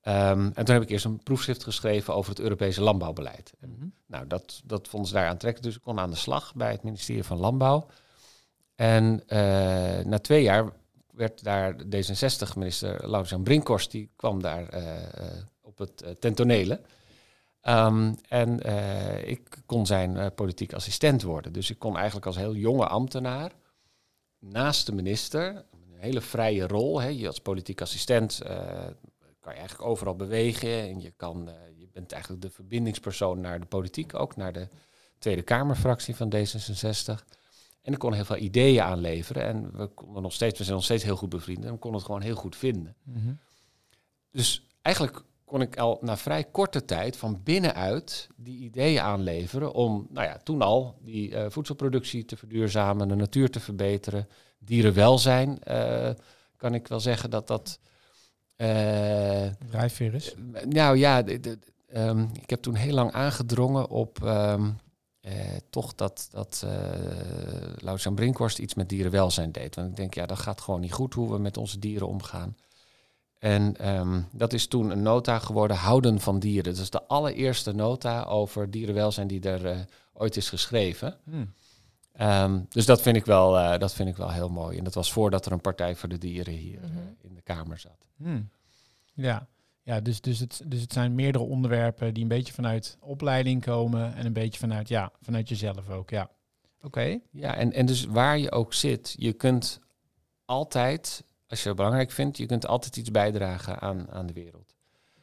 Ehm, 0.00 0.50
en 0.54 0.64
toen 0.64 0.74
heb 0.74 0.82
ik 0.82 0.90
eerst 0.90 1.04
een 1.04 1.22
proefschrift 1.22 1.64
geschreven 1.64 2.14
over 2.14 2.30
het 2.30 2.40
Europese 2.40 2.82
landbouwbeleid. 2.82 3.52
En, 3.60 3.94
nou, 4.06 4.26
dat, 4.26 4.62
dat 4.64 4.88
vonden 4.88 5.08
ze 5.08 5.14
daar 5.14 5.28
aantrekkelijk, 5.28 5.66
dus 5.66 5.76
ik 5.76 5.82
kon 5.82 5.98
aan 5.98 6.10
de 6.10 6.16
slag 6.16 6.54
bij 6.54 6.70
het 6.70 6.82
ministerie 6.82 7.24
van 7.24 7.38
Landbouw. 7.38 7.86
En 8.74 9.22
eh, 9.26 10.04
na 10.04 10.18
twee 10.18 10.42
jaar 10.42 10.72
werd 11.10 11.44
daar 11.44 11.74
D66-minister 11.74 13.00
Laurens-Jan 13.00 13.42
Brinkhorst, 13.42 13.90
die 13.90 14.10
kwam 14.16 14.42
daar 14.42 14.68
eh, 14.68 14.96
eh, 14.96 15.42
op 15.60 15.78
het 15.78 16.02
uh, 16.04 16.10
tentonele. 16.10 16.80
Um, 17.62 18.14
en 18.28 18.58
ik 19.28 19.62
kon 19.66 19.86
zijn 19.86 20.34
politiek 20.34 20.72
assistent 20.72 21.22
worden. 21.22 21.52
Dus 21.52 21.70
ik 21.70 21.78
kon 21.78 21.96
eigenlijk 21.96 22.26
als 22.26 22.36
heel 22.36 22.54
jonge 22.54 22.86
ambtenaar 22.86 23.52
naast 24.38 24.86
de 24.86 24.92
minister, 24.92 25.64
een 25.70 25.98
hele 25.98 26.20
vrije 26.20 26.66
rol. 26.66 27.00
Hè, 27.00 27.08
je 27.08 27.26
als 27.26 27.40
politiek 27.40 27.80
assistent 27.80 28.42
kan 29.50 29.58
je 29.58 29.66
eigenlijk 29.66 29.90
overal 29.90 30.16
bewegen. 30.16 30.80
En 30.80 31.00
je, 31.00 31.12
kan, 31.16 31.50
je 31.76 31.88
bent 31.92 32.12
eigenlijk 32.12 32.42
de 32.42 32.50
verbindingspersoon 32.50 33.40
naar 33.40 33.60
de 33.60 33.66
politiek, 33.66 34.14
ook 34.14 34.36
naar 34.36 34.52
de 34.52 34.68
Tweede 35.18 35.42
Kamerfractie 35.42 36.16
van 36.16 36.32
D66. 36.34 37.24
En 37.82 37.92
ik 37.92 37.98
kon 37.98 38.12
heel 38.12 38.24
veel 38.24 38.36
ideeën 38.36 38.82
aanleveren. 38.82 39.42
En 39.42 39.76
we 39.76 39.86
konden 39.86 40.22
nog 40.22 40.32
steeds, 40.32 40.58
we 40.58 40.64
zijn 40.64 40.76
nog 40.76 40.84
steeds 40.84 41.04
heel 41.04 41.16
goed 41.16 41.28
bevriend. 41.28 41.64
En 41.64 41.72
we 41.72 41.78
konden 41.78 41.98
het 41.98 42.06
gewoon 42.06 42.22
heel 42.22 42.34
goed 42.34 42.56
vinden. 42.56 42.96
Mm 43.02 43.22
-hmm. 43.22 43.38
Dus 44.30 44.66
eigenlijk 44.82 45.22
kon 45.44 45.60
ik 45.60 45.78
al 45.78 45.98
na 46.00 46.16
vrij 46.16 46.44
korte 46.44 46.84
tijd 46.84 47.16
van 47.16 47.40
binnenuit 47.44 48.28
die 48.36 48.58
ideeën 48.58 49.00
aanleveren 49.00 49.72
om, 49.72 50.06
nou 50.10 50.26
ja, 50.26 50.38
toen 50.38 50.62
al 50.62 50.98
die 51.00 51.30
uh, 51.30 51.44
voedselproductie 51.48 52.24
te 52.24 52.36
verduurzamen, 52.36 53.08
de 53.08 53.14
natuur 53.14 53.50
te 53.50 53.60
verbeteren, 53.60 54.28
dierenwelzijn, 54.58 55.58
uh, 55.68 56.10
kan 56.56 56.74
ik 56.74 56.88
wel 56.88 57.00
zeggen 57.00 57.30
dat 57.30 57.46
dat. 57.46 57.80
Uh, 58.60 59.46
Drijfveer 59.70 60.14
is. 60.14 60.34
nou 60.68 60.96
ja, 60.96 61.22
de, 61.22 61.40
de, 61.40 61.58
um, 61.94 62.30
ik 62.40 62.50
heb 62.50 62.62
toen 62.62 62.74
heel 62.74 62.94
lang 62.94 63.12
aangedrongen 63.12 63.88
op. 63.88 64.22
Um, 64.22 64.78
uh, 65.22 65.32
toch 65.70 65.94
dat, 65.94 66.28
dat 66.30 66.62
uh, 66.64 66.70
Laurens 67.76 68.08
Brinkhorst 68.14 68.58
iets 68.58 68.74
met 68.74 68.88
dierenwelzijn 68.88 69.52
deed. 69.52 69.74
Want 69.74 69.88
ik 69.88 69.96
denk, 69.96 70.14
ja, 70.14 70.26
dat 70.26 70.38
gaat 70.38 70.60
gewoon 70.60 70.80
niet 70.80 70.92
goed 70.92 71.14
hoe 71.14 71.32
we 71.32 71.38
met 71.38 71.56
onze 71.56 71.78
dieren 71.78 72.08
omgaan. 72.08 72.56
En 73.38 73.88
um, 73.88 74.28
dat 74.32 74.52
is 74.52 74.66
toen 74.66 74.90
een 74.90 75.02
nota 75.02 75.38
geworden, 75.38 75.76
Houden 75.76 76.20
van 76.20 76.38
Dieren. 76.38 76.72
Dat 76.72 76.82
is 76.82 76.90
de 76.90 77.06
allereerste 77.06 77.72
nota 77.72 78.22
over 78.22 78.70
dierenwelzijn 78.70 79.26
die 79.26 79.40
er 79.40 79.64
uh, 79.64 79.78
ooit 80.12 80.36
is 80.36 80.48
geschreven. 80.48 81.16
Hmm. 81.24 81.52
Um, 82.20 82.66
dus 82.68 82.86
dat 82.86 83.02
vind, 83.02 83.16
ik 83.16 83.24
wel, 83.24 83.58
uh, 83.58 83.78
dat 83.78 83.92
vind 83.92 84.08
ik 84.08 84.16
wel 84.16 84.30
heel 84.30 84.48
mooi. 84.48 84.78
En 84.78 84.84
dat 84.84 84.94
was 84.94 85.12
voordat 85.12 85.46
er 85.46 85.52
een 85.52 85.60
Partij 85.60 85.96
voor 85.96 86.08
de 86.08 86.18
Dieren 86.18 86.54
hier 86.54 86.80
mm 86.82 86.90
-hmm. 86.90 87.16
in 87.20 87.34
de 87.34 87.42
Kamer 87.42 87.78
zat. 87.78 88.09
Hmm. 88.22 88.48
Ja, 89.14 89.48
ja 89.82 90.00
dus, 90.00 90.20
dus, 90.20 90.38
het, 90.38 90.62
dus 90.66 90.80
het 90.80 90.92
zijn 90.92 91.14
meerdere 91.14 91.44
onderwerpen 91.44 92.14
die 92.14 92.22
een 92.22 92.28
beetje 92.28 92.52
vanuit 92.52 92.96
opleiding 93.00 93.62
komen 93.64 94.14
en 94.14 94.26
een 94.26 94.32
beetje 94.32 94.58
vanuit, 94.58 94.88
ja, 94.88 95.12
vanuit 95.20 95.48
jezelf 95.48 95.88
ook. 95.88 96.10
Ja, 96.10 96.30
oké. 96.76 96.86
Okay. 96.86 97.22
Ja, 97.30 97.54
en, 97.54 97.72
en 97.72 97.86
dus 97.86 98.04
waar 98.04 98.38
je 98.38 98.52
ook 98.52 98.74
zit, 98.74 99.14
je 99.18 99.32
kunt 99.32 99.80
altijd 100.44 101.24
als 101.50 101.62
je 101.62 101.68
het 101.68 101.76
belangrijk 101.76 102.10
vindt, 102.10 102.36
je 102.36 102.46
kunt 102.46 102.66
altijd 102.66 102.96
iets 102.96 103.10
bijdragen 103.10 103.80
aan, 103.80 104.10
aan 104.10 104.26
de 104.26 104.32
wereld. 104.32 104.74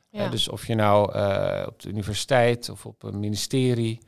Ja. 0.09 0.25
Uh, 0.25 0.31
dus 0.31 0.47
of 0.47 0.67
je 0.67 0.75
nou 0.75 1.15
uh, 1.15 1.63
op 1.67 1.81
de 1.81 1.89
universiteit 1.89 2.69
of 2.69 2.85
op 2.85 3.03
een 3.03 3.19
ministerie. 3.19 3.99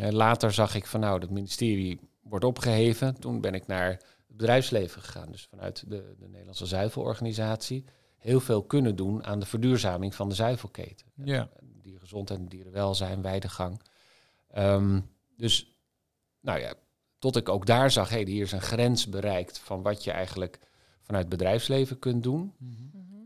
Uh, 0.00 0.08
later 0.08 0.52
zag 0.52 0.74
ik 0.74 0.86
van 0.86 1.00
nou, 1.00 1.20
dat 1.20 1.30
ministerie 1.30 2.00
wordt 2.22 2.44
opgeheven. 2.44 3.20
Toen 3.20 3.40
ben 3.40 3.54
ik 3.54 3.66
naar 3.66 3.90
het 3.90 4.04
bedrijfsleven 4.26 5.02
gegaan. 5.02 5.30
Dus 5.30 5.46
vanuit 5.50 5.84
de, 5.88 6.14
de 6.18 6.28
Nederlandse 6.28 6.66
zuivelorganisatie. 6.66 7.84
Heel 8.18 8.40
veel 8.40 8.62
kunnen 8.62 8.96
doen 8.96 9.24
aan 9.24 9.40
de 9.40 9.46
verduurzaming 9.46 10.14
van 10.14 10.28
de 10.28 10.34
zuivelketen. 10.34 11.06
Ja. 11.14 11.48
Diergezondheid 11.82 12.40
en 12.40 12.48
dierenwelzijn, 12.48 13.22
weidegang. 13.22 13.80
Um, 14.56 15.10
dus 15.36 15.78
nou 16.40 16.60
ja, 16.60 16.74
tot 17.18 17.36
ik 17.36 17.48
ook 17.48 17.66
daar 17.66 17.90
zag, 17.90 18.08
hé, 18.08 18.22
hey, 18.22 18.24
hier 18.24 18.42
is 18.42 18.52
een 18.52 18.60
grens 18.60 19.08
bereikt 19.08 19.58
van 19.58 19.82
wat 19.82 20.04
je 20.04 20.10
eigenlijk 20.10 20.58
vanuit 21.02 21.28
bedrijfsleven 21.28 21.98
kunt 21.98 22.22
doen. 22.22 22.54
Mhm. 22.58 22.72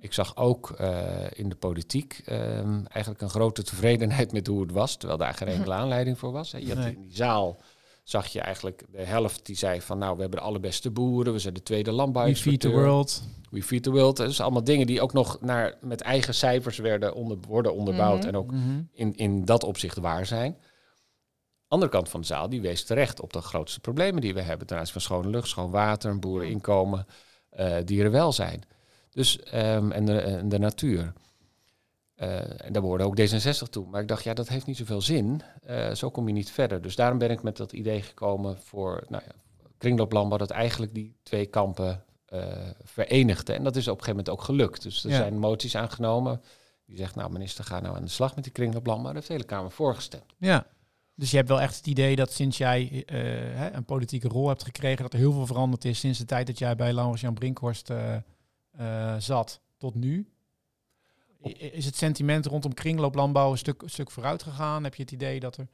Ik 0.01 0.13
zag 0.13 0.37
ook 0.37 0.77
uh, 0.81 1.27
in 1.33 1.49
de 1.49 1.55
politiek 1.55 2.23
um, 2.29 2.87
eigenlijk 2.87 3.23
een 3.23 3.31
grote 3.31 3.63
tevredenheid 3.63 4.33
met 4.33 4.47
hoe 4.47 4.61
het 4.61 4.73
was, 4.73 4.97
terwijl 4.97 5.19
daar 5.19 5.35
geen 5.35 5.49
enkele 5.49 5.75
aanleiding 5.83 6.19
voor 6.19 6.33
was. 6.33 6.53
Hè. 6.53 6.59
Je 6.59 6.75
had 6.75 6.85
in 6.87 7.01
die 7.01 7.15
zaal 7.15 7.61
zag 8.03 8.27
je 8.27 8.41
eigenlijk 8.41 8.85
de 8.91 9.05
helft 9.05 9.47
die 9.47 9.57
zei 9.57 9.81
van 9.81 9.99
nou, 9.99 10.15
we 10.15 10.21
hebben 10.21 10.39
de 10.39 10.45
allerbeste 10.45 10.91
boeren, 10.91 11.33
we 11.33 11.39
zijn 11.39 11.55
de 11.55 11.63
tweede 11.63 11.93
landbouw. 11.93 12.25
We 12.25 12.37
feed 12.37 12.61
the 12.61 12.71
world. 12.71 13.23
We 13.51 13.63
feed 13.63 13.83
the 13.83 13.91
world. 13.91 14.17
Dat 14.17 14.29
is 14.29 14.41
allemaal 14.41 14.65
dingen 14.65 14.87
die 14.87 15.01
ook 15.01 15.13
nog 15.13 15.41
naar, 15.41 15.75
met 15.81 16.01
eigen 16.01 16.35
cijfers 16.35 16.79
werden 16.79 17.15
onder, 17.15 17.39
worden 17.49 17.75
onderbouwd 17.75 18.15
mm 18.15 18.21
-hmm. 18.21 18.29
en 18.29 18.37
ook 18.37 18.51
mm 18.51 18.63
-hmm. 18.63 18.89
in, 18.93 19.17
in 19.17 19.45
dat 19.45 19.65
opzicht 19.65 19.99
waar 19.99 20.27
zijn. 20.27 20.57
Andere 21.69 21.91
kant 21.91 22.09
van 22.09 22.21
de 22.21 22.27
zaal, 22.27 22.49
die 22.49 22.61
wees 22.61 22.85
terecht 22.85 23.21
op 23.21 23.33
de 23.33 23.41
grootste 23.41 23.81
problemen 23.81 24.21
die 24.21 24.35
we 24.35 24.41
hebben 24.41 24.67
ten 24.67 24.79
aanzien 24.79 24.93
van 24.93 25.03
schone 25.03 25.29
lucht, 25.29 25.49
schoon 25.49 25.71
water, 25.71 26.19
boereninkomen 26.19 27.07
uh, 27.59 27.77
dierenwelzijn. 27.85 28.63
Dus, 29.11 29.39
um, 29.55 29.93
en, 29.93 30.05
de, 30.05 30.21
en 30.21 30.49
de 30.49 30.59
natuur. 30.59 31.13
Uh, 32.23 32.39
en 32.39 32.73
daar 32.73 32.83
behoorde 32.83 33.05
ook 33.05 33.21
D66 33.21 33.69
toe. 33.71 33.87
Maar 33.87 34.01
ik 34.01 34.09
dacht, 34.09 34.25
ja, 34.25 34.35
dat 34.35 34.49
heeft 34.49 34.67
niet 34.67 34.77
zoveel 34.77 35.03
zin. 35.03 35.43
Uh, 35.67 35.95
zo 35.95 36.11
kom 36.11 36.27
je 36.27 36.35
niet 36.35 36.51
verder. 36.51 36.83
Dus 36.83 36.97
daarom 36.97 37.19
ben 37.19 37.31
ik 37.31 37.43
met 37.43 37.57
dat 37.57 37.73
idee 37.73 38.03
gekomen 38.03 38.59
voor 38.59 39.05
nou 39.09 39.23
ja, 39.27 39.33
kringlooplandbouw, 39.79 40.39
dat 40.39 40.51
eigenlijk 40.51 40.95
die 40.95 41.17
twee 41.23 41.47
kampen 41.47 42.05
uh, 42.33 42.43
verenigde. 42.83 43.53
En 43.53 43.65
dat 43.65 43.77
is 43.77 43.89
op 43.89 43.99
een 43.99 44.05
gegeven 44.05 44.25
moment 44.25 44.41
ook 44.41 44.43
gelukt. 44.45 44.83
Dus 44.83 45.05
er 45.05 45.11
ja. 45.11 45.17
zijn 45.17 45.39
moties 45.39 45.77
aangenomen. 45.77 46.43
Die 46.87 46.97
zegt, 46.97 47.15
nou 47.15 47.33
minister, 47.33 47.65
ga 47.65 47.81
nou 47.81 47.97
aan 47.97 48.05
de 48.05 48.11
slag 48.11 48.35
met 48.35 48.45
die 48.45 48.53
kringlooplandbouw. 48.53 49.07
Daar 49.07 49.15
heeft 49.15 49.27
de 49.27 49.33
hele 49.33 49.45
Kamer 49.45 49.71
voorgestemd. 49.71 50.35
Ja. 50.39 50.67
Dus 51.15 51.31
je 51.31 51.37
hebt 51.37 51.49
wel 51.49 51.61
echt 51.61 51.77
het 51.77 51.87
idee 51.87 52.17
dat 52.17 52.33
sinds 52.33 52.59
jij 52.59 53.05
uh, 53.13 53.73
een 53.73 53.85
politieke 53.85 54.29
rol 54.29 54.49
hebt 54.49 54.65
gekregen, 54.65 55.03
dat 55.03 55.13
er 55.13 55.19
heel 55.19 55.33
veel 55.33 55.47
veranderd 55.47 55.85
is 55.85 55.99
sinds 55.99 56.19
de 56.19 56.25
tijd 56.25 56.47
dat 56.47 56.59
jij 56.59 56.77
bij 56.77 56.93
Laurens 56.93 57.21
Jan 57.21 57.35
Brinkhorst 57.35 57.91
uh, 57.91 58.17
uh, 58.81 59.15
zat 59.19 59.61
tot 59.79 59.95
nu. 59.95 60.33
Is 61.57 61.85
het 61.85 61.97
sentiment 61.97 62.47
rondom 62.47 62.75
kringlooplandbouw 62.75 63.51
een 63.51 63.59
stuk, 63.59 63.83
een 63.83 63.91
stuk 63.91 64.11
vooruit 64.11 64.43
gegaan? 64.43 64.85
Heb 64.85 64.95
je 64.95 65.03
het 65.03 65.13
idee 65.13 65.41
dat 65.41 65.57
er... 65.57 65.67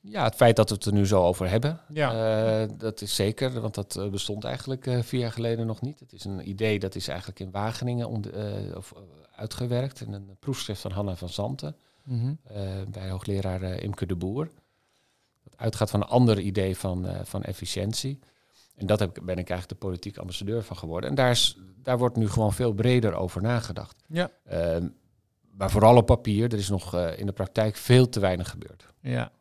Ja, 0.00 0.24
het 0.24 0.34
feit 0.34 0.56
dat 0.56 0.68
we 0.68 0.74
het 0.74 0.84
er 0.84 0.92
nu 0.92 1.06
zo 1.06 1.22
over 1.22 1.48
hebben, 1.48 1.80
ja. 1.92 2.66
dat 2.66 3.00
is 3.00 3.14
zeker, 3.14 3.60
want 3.60 3.74
dat 3.74 4.08
bestond 4.10 4.44
eigenlijk 4.44 4.90
vier 5.00 5.20
jaar 5.20 5.32
geleden 5.32 5.66
nog 5.66 5.80
niet. 5.80 6.00
Het 6.00 6.12
is 6.12 6.24
een 6.24 6.48
idee 6.48 6.78
dat 6.78 6.94
is 6.94 7.08
eigenlijk 7.08 7.40
in 7.40 7.50
Wageningen 7.50 8.06
of, 8.76 8.92
uitgewerkt 9.36 10.00
in 10.00 10.12
een 10.12 10.36
proefschrift 10.38 10.80
van 10.80 10.90
Hanna 10.90 11.16
van 11.16 11.28
Zanten 11.28 11.76
mm 12.04 12.20
-hmm. 12.20 12.38
bij 12.90 13.10
hoogleraar 13.10 13.62
Imke 13.62 14.06
de 14.06 14.16
Boer 14.16 14.50
uitgaat 15.62 15.90
van 15.90 16.00
een 16.00 16.08
ander 16.08 16.38
idee 16.38 16.76
van, 16.76 17.06
van 17.24 17.42
efficiëntie. 17.42 18.18
En 18.76 18.86
dat 18.86 18.98
heb, 18.98 19.12
ben 19.12 19.38
ik 19.38 19.50
eigenlijk 19.50 19.68
de 19.68 19.86
politiek 19.86 20.16
ambassadeur 20.16 20.62
van 20.62 20.76
geworden. 20.76 21.10
En 21.10 21.16
daar, 21.16 21.30
is, 21.30 21.58
daar 21.82 21.98
wordt 21.98 22.16
nu 22.16 22.28
gewoon 22.28 22.52
veel 22.52 22.72
breder 22.72 23.14
over 23.14 23.42
nagedacht. 23.42 23.96
Ja. 24.06 24.30
Uh, 24.52 24.76
maar 25.52 25.70
vooral 25.70 25.96
op 25.96 26.06
papier, 26.06 26.52
er 26.52 26.58
is 26.58 26.68
nog 26.68 26.94
uh, 26.94 27.18
in 27.18 27.26
de 27.26 27.32
praktijk 27.32 27.76
veel 27.76 28.08
te 28.08 28.20
weinig 28.20 28.50
gebeurd. 28.50 28.86
Ja. 29.00 29.32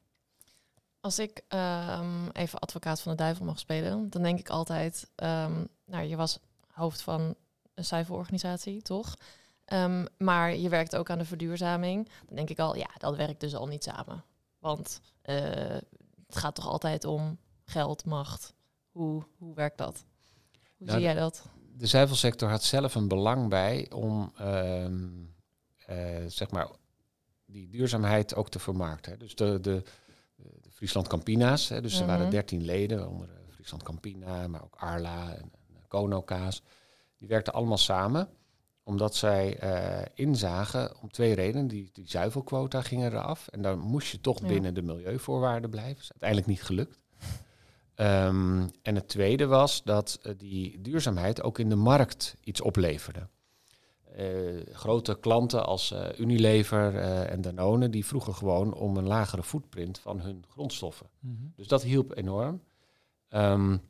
Als 1.00 1.20
ik 1.20 1.41
um, 1.50 2.30
even 2.30 2.60
advocaat 2.60 3.01
van 3.01 3.12
de 3.12 3.18
duivel 3.18 3.46
mag 3.46 3.60
spelen, 3.60 4.10
dan 4.10 4.22
denk 4.22 4.39
ik 4.39 4.50
altijd, 4.50 5.10
um, 5.15 5.68
nou, 5.86 6.03
je 6.03 6.15
was 6.15 6.39
hoofd 6.68 7.01
van 7.01 7.36
een 7.74 7.86
zuivelorganisatie, 7.86 8.82
toch? 8.82 9.15
Um, 9.74 10.08
maar 10.18 10.56
je 10.56 10.70
werkt 10.70 10.96
ook 10.96 11.10
aan 11.10 11.18
de 11.18 11.25
verduurzaming. 11.25 12.10
Dan 12.25 12.36
denk 12.36 12.50
ik 12.50 12.60
al, 12.60 12.75
ja, 12.75 12.89
dat 12.98 13.15
werkt 13.15 13.39
dus 13.39 13.56
al 13.56 13.68
niet 13.68 13.84
samen. 13.84 14.24
Want 14.60 15.01
uh, 15.25 15.36
het 16.25 16.36
gaat 16.36 16.56
toch 16.56 16.68
altijd 16.68 17.06
om 17.06 17.38
geld, 17.65 18.06
macht. 18.06 18.53
Hoe, 18.91 19.24
hoe 19.38 19.56
werkt 19.56 19.77
dat? 19.77 20.03
Hoe 20.77 20.88
nou, 20.88 20.91
zie 21.00 21.08
jij 21.08 21.15
dat? 21.15 21.46
De 21.77 21.88
zuivelsector 21.88 22.50
had 22.50 22.63
zelf 22.63 22.96
een 22.96 23.08
belang 23.08 23.50
bij 23.50 23.91
om 23.91 24.34
zeg 26.27 26.51
maar 26.51 26.67
die 27.45 27.69
duurzaamheid 27.69 28.36
ook 28.36 28.50
te 28.50 28.60
vermarkten. 28.60 29.19
Dus 29.19 29.36
de, 29.36 29.60
de, 29.62 29.83
de 30.62 30.71
Friesland 30.71 31.07
Campina's, 31.07 31.69
hè, 31.69 31.81
dus 31.81 31.93
mm 31.93 32.00
-hmm. 32.00 32.10
er 32.10 32.15
waren 32.15 32.31
dertien 32.31 32.63
leden, 32.63 33.10
onder 33.10 33.29
Friesland 33.50 33.83
Campina, 33.83 34.48
maar 34.48 34.63
ook 34.63 34.75
Arla 34.75 35.33
en, 35.36 35.51
en 35.75 35.88
Kono 35.88 36.21
Kaas. 36.21 36.63
Die 37.17 37.27
werkten 37.27 37.53
allemaal 37.53 37.77
samen 37.77 38.29
omdat 38.83 39.15
zij 39.15 39.63
uh, 39.63 40.05
inzagen 40.13 41.01
om 41.01 41.12
twee 41.12 41.33
redenen. 41.33 41.67
Die, 41.67 41.89
die 41.93 42.10
zuivelquota 42.10 42.81
gingen 42.81 43.12
eraf. 43.12 43.48
En 43.48 43.62
dan 43.62 43.79
moest 43.79 44.12
je 44.12 44.21
toch 44.21 44.41
ja. 44.41 44.48
binnen 44.48 44.74
de 44.74 44.81
milieuvoorwaarden 44.81 45.69
blijven. 45.69 45.93
Dat 45.95 46.03
is 46.03 46.12
uiteindelijk 46.12 46.50
niet 46.50 46.63
gelukt. 46.63 47.03
Um, 47.95 48.71
en 48.81 48.95
het 48.95 49.07
tweede 49.07 49.45
was 49.45 49.83
dat 49.83 50.19
uh, 50.24 50.33
die 50.38 50.81
duurzaamheid 50.81 51.43
ook 51.43 51.60
in 51.60 51.69
de 51.69 51.75
markt 51.75 52.36
iets 52.43 52.62
opleverde. 52.62 53.27
Uh, 54.20 54.62
grote 54.72 55.20
klanten 55.20 55.65
als 55.65 55.94
Unilever 56.18 56.96
en 57.25 57.41
Danone, 57.41 57.89
die 57.89 58.06
vroegen 58.06 58.36
gewoon 58.36 58.74
om 58.74 58.98
een 58.98 59.08
lagere 59.08 59.44
footprint 59.44 60.00
van 60.00 60.20
hun 60.20 60.46
grondstoffen. 60.50 61.10
Mm 61.20 61.38
-hmm. 61.38 61.53
Dus 61.56 61.68
dat 61.68 61.84
hielp 61.84 62.18
enorm. 62.18 62.62
Um, 63.30 63.82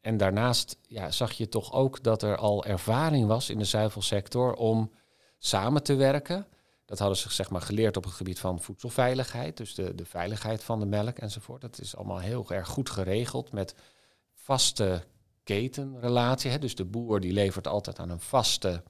en 0.00 0.16
daarnaast 0.16 0.76
ja, 0.82 1.10
zag 1.10 1.32
je 1.32 1.48
toch 1.48 1.72
ook 1.72 2.02
dat 2.02 2.22
er 2.22 2.36
al 2.36 2.64
ervaring 2.64 3.26
was 3.26 3.50
in 3.50 3.58
de 3.58 3.64
zuivelsector 3.64 4.54
om 4.54 4.90
samen 5.38 5.82
te 5.82 5.94
werken. 5.94 6.46
Dat 6.84 6.98
hadden 6.98 7.16
ze 7.16 7.32
zeg 7.32 7.50
maar 7.50 7.60
geleerd 7.60 7.96
op 7.96 8.04
het 8.04 8.12
gebied 8.12 8.38
van 8.38 8.60
voedselveiligheid, 8.60 9.56
dus 9.56 9.74
de, 9.74 9.94
de 9.94 10.04
veiligheid 10.04 10.64
van 10.64 10.80
de 10.80 10.86
melk 10.86 11.18
enzovoort. 11.18 11.60
Dat 11.60 11.80
is 11.80 11.96
allemaal 11.96 12.18
heel 12.18 12.50
erg 12.50 12.68
goed 12.68 12.90
geregeld 12.90 13.52
met 13.52 13.74
vaste 14.34 15.04
ketenrelatie. 15.42 16.50
Hè. 16.50 16.58
Dus 16.58 16.74
de 16.74 16.84
boer 16.84 17.20
die 17.20 17.32
levert 17.32 17.66
altijd 17.66 17.98
aan 17.98 18.10
een 18.10 18.20
vaste 18.20 18.68
eh, 18.68 18.74
eh, 18.74 18.80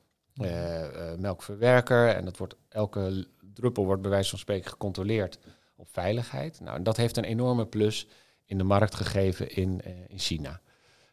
melkverwerker. 1.19 2.09
En 2.09 2.25
dat 2.25 2.37
wordt, 2.37 2.57
elke 2.69 3.27
druppel 3.55 3.85
wordt 3.85 4.03
bij 4.03 4.11
wijze 4.11 4.31
van 4.31 4.39
spreken 4.39 4.71
gecontroleerd 4.71 5.39
op 5.77 5.89
veiligheid. 5.93 6.61
Nou, 6.61 6.77
en 6.77 6.83
dat 6.83 6.97
heeft 6.97 7.17
een 7.17 7.25
enorme 7.25 7.67
plus 7.67 8.07
in 8.45 8.59
de 8.59 8.65
markt 8.65 8.95
gegeven 8.95 9.55
in, 9.55 9.81
eh, 9.81 9.93
in 10.09 10.19
China. 10.19 10.61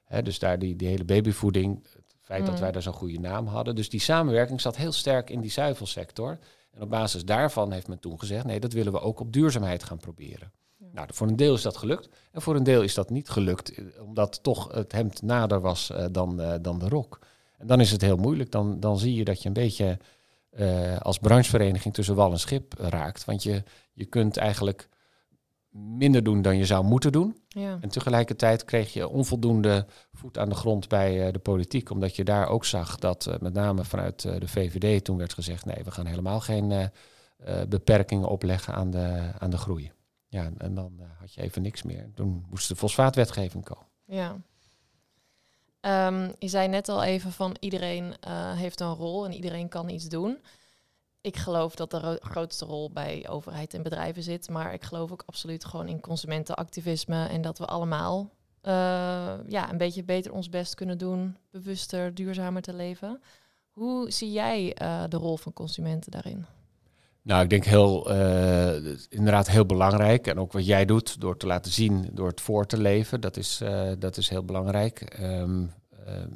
Hè, 0.03 0.21
dus 0.21 0.39
daar 0.39 0.59
die, 0.59 0.75
die 0.75 0.87
hele 0.87 1.03
babyvoeding, 1.03 1.83
het 1.93 2.15
feit 2.21 2.45
dat 2.45 2.55
Mm. 2.55 2.61
wij 2.61 2.71
daar 2.71 2.81
zo'n 2.81 2.93
goede 2.93 3.19
naam 3.19 3.47
hadden. 3.47 3.75
Dus 3.75 3.89
die 3.89 3.99
samenwerking 3.99 4.61
zat 4.61 4.75
heel 4.75 4.91
sterk 4.91 5.29
in 5.29 5.41
die 5.41 5.51
zuivelsector. 5.51 6.37
En 6.71 6.81
op 6.81 6.89
basis 6.89 7.25
daarvan 7.25 7.71
heeft 7.71 7.87
men 7.87 7.99
toen 7.99 8.19
gezegd, 8.19 8.45
nee, 8.45 8.59
dat 8.59 8.73
willen 8.73 8.91
we 8.91 8.99
ook 8.99 9.19
op 9.19 9.33
duurzaamheid 9.33 9.83
gaan 9.83 9.97
proberen. 9.97 10.51
Ja. 10.77 10.85
Nou, 10.91 11.07
voor 11.13 11.27
een 11.27 11.35
deel 11.35 11.53
is 11.53 11.61
dat 11.61 11.77
gelukt. 11.77 12.09
En 12.31 12.41
voor 12.41 12.55
een 12.55 12.63
deel 12.63 12.81
is 12.81 12.93
dat 12.93 13.09
niet 13.09 13.29
gelukt, 13.29 13.73
eh, 13.73 14.03
omdat 14.03 14.43
toch 14.43 14.71
het 14.71 14.91
hemd 14.91 15.21
nader 15.21 15.61
was 15.61 15.89
eh, 15.89 16.05
dan, 16.11 16.41
eh, 16.41 16.53
dan 16.61 16.79
de 16.79 16.89
rok. 16.89 17.19
En 17.57 17.67
dan 17.67 17.79
is 17.79 17.91
het 17.91 18.01
heel 18.01 18.17
moeilijk. 18.17 18.51
Dan, 18.51 18.79
dan 18.79 18.99
zie 18.99 19.15
je 19.15 19.23
dat 19.23 19.41
je 19.41 19.47
een 19.47 19.53
beetje 19.53 19.97
eh, 20.49 20.97
als 20.97 21.17
branchevereniging 21.17 21.93
tussen 21.93 22.15
wal 22.15 22.31
en 22.31 22.39
schip 22.39 22.73
raakt. 22.77 23.25
Want 23.25 23.43
je, 23.43 23.63
je 23.93 24.05
kunt 24.05 24.37
eigenlijk 24.37 24.89
minder 25.69 26.23
doen 26.23 26.41
dan 26.41 26.57
je 26.57 26.65
zou 26.65 26.83
moeten 26.83 27.11
doen. 27.11 27.37
Ja. 27.47 27.77
En 27.81 27.89
tegelijkertijd 27.89 28.65
kreeg 28.65 28.93
je 28.93 29.07
onvoldoende 29.07 29.85
voet 30.11 30.37
aan 30.37 30.49
de 30.49 30.55
grond 30.55 30.87
bij 30.87 31.25
eh, 31.25 31.33
de 31.33 31.39
politiek. 31.39 31.89
Omdat 31.89 32.15
je 32.15 32.23
daar 32.23 32.47
ook 32.47 32.65
zag 32.65 32.97
dat 32.97 33.25
eh, 33.25 33.39
met 33.39 33.53
name 33.53 33.83
vanuit 33.83 34.21
de 34.21 34.47
VVD 34.47 35.03
toen 35.03 35.17
werd 35.17 35.33
gezegd... 35.33 35.65
nee, 35.65 35.83
we 35.83 35.91
gaan 35.91 36.05
helemaal 36.05 36.39
geen 36.39 36.89
beperkingen 37.69 38.27
opleggen 38.27 38.73
aan 38.73 38.91
de, 38.91 39.31
aan 39.37 39.49
de 39.49 39.57
groei. 39.57 39.91
Ja, 40.27 40.43
en, 40.43 40.55
en 40.57 40.75
dan 40.75 40.99
had 41.19 41.33
je 41.33 41.41
even 41.41 41.61
niks 41.61 41.83
meer. 41.83 42.11
Toen 42.13 42.45
moest 42.49 42.67
de 42.67 42.75
fosfaatwetgeving 42.75 43.63
komen. 43.63 43.87
Ja. 44.05 44.37
Ehm, 45.79 46.31
je 46.39 46.47
zei 46.47 46.67
net 46.67 46.89
al 46.89 47.03
even 47.03 47.31
van 47.31 47.55
iedereen 47.59 48.15
eh, 48.19 48.51
heeft 48.53 48.79
een 48.79 48.93
rol 48.93 49.25
en 49.25 49.33
iedereen 49.33 49.67
kan 49.69 49.89
iets 49.89 50.05
doen. 50.07 50.41
Ik 51.21 51.37
geloof 51.37 51.75
dat 51.75 51.91
de 51.91 51.99
ro- 51.99 52.17
grootste 52.19 52.65
rol 52.65 52.91
bij 52.91 53.29
overheid 53.29 53.73
en 53.73 53.83
bedrijven 53.83 54.23
zit, 54.23 54.49
maar 54.49 54.73
ik 54.73 54.83
geloof 54.83 55.11
ook 55.11 55.23
absoluut 55.25 55.65
gewoon 55.65 55.87
in 55.87 55.99
consumentenactivisme 55.99 57.27
en 57.27 57.41
dat 57.41 57.57
we 57.57 57.65
allemaal 57.65 58.29
eh, 58.61 58.73
ja, 59.47 59.71
een 59.71 59.77
beetje 59.77 60.03
beter 60.03 60.31
ons 60.33 60.49
best 60.49 60.75
kunnen 60.75 60.97
doen, 60.97 61.37
bewuster, 61.51 62.13
duurzamer 62.13 62.61
te 62.61 62.73
leven. 62.73 63.21
Hoe 63.69 64.11
zie 64.11 64.31
jij 64.31 64.73
eh, 64.73 65.03
de 65.09 65.17
rol 65.17 65.37
van 65.37 65.53
consumenten 65.53 66.11
daarin? 66.11 66.45
Nou, 67.27 67.43
ik 67.43 67.49
denk 67.49 67.65
heel, 67.65 68.09
eh, 68.09 68.75
inderdaad 69.09 69.49
heel 69.49 69.65
belangrijk. 69.65 70.27
En 70.27 70.39
ook 70.39 70.51
wat 70.51 70.65
jij 70.65 70.85
doet 70.85 71.21
door 71.21 71.37
te 71.37 71.47
laten 71.47 71.71
zien, 71.71 72.09
door 72.13 72.27
het 72.27 72.41
voor 72.41 72.65
te 72.65 72.77
leven, 72.77 73.21
dat 73.21 73.37
is, 73.37 73.61
eh, 73.61 73.91
dat 73.99 74.17
is 74.17 74.29
heel 74.29 74.43
belangrijk. 74.43 75.01
Ehm, 75.01 75.65
ehm, 76.05 76.29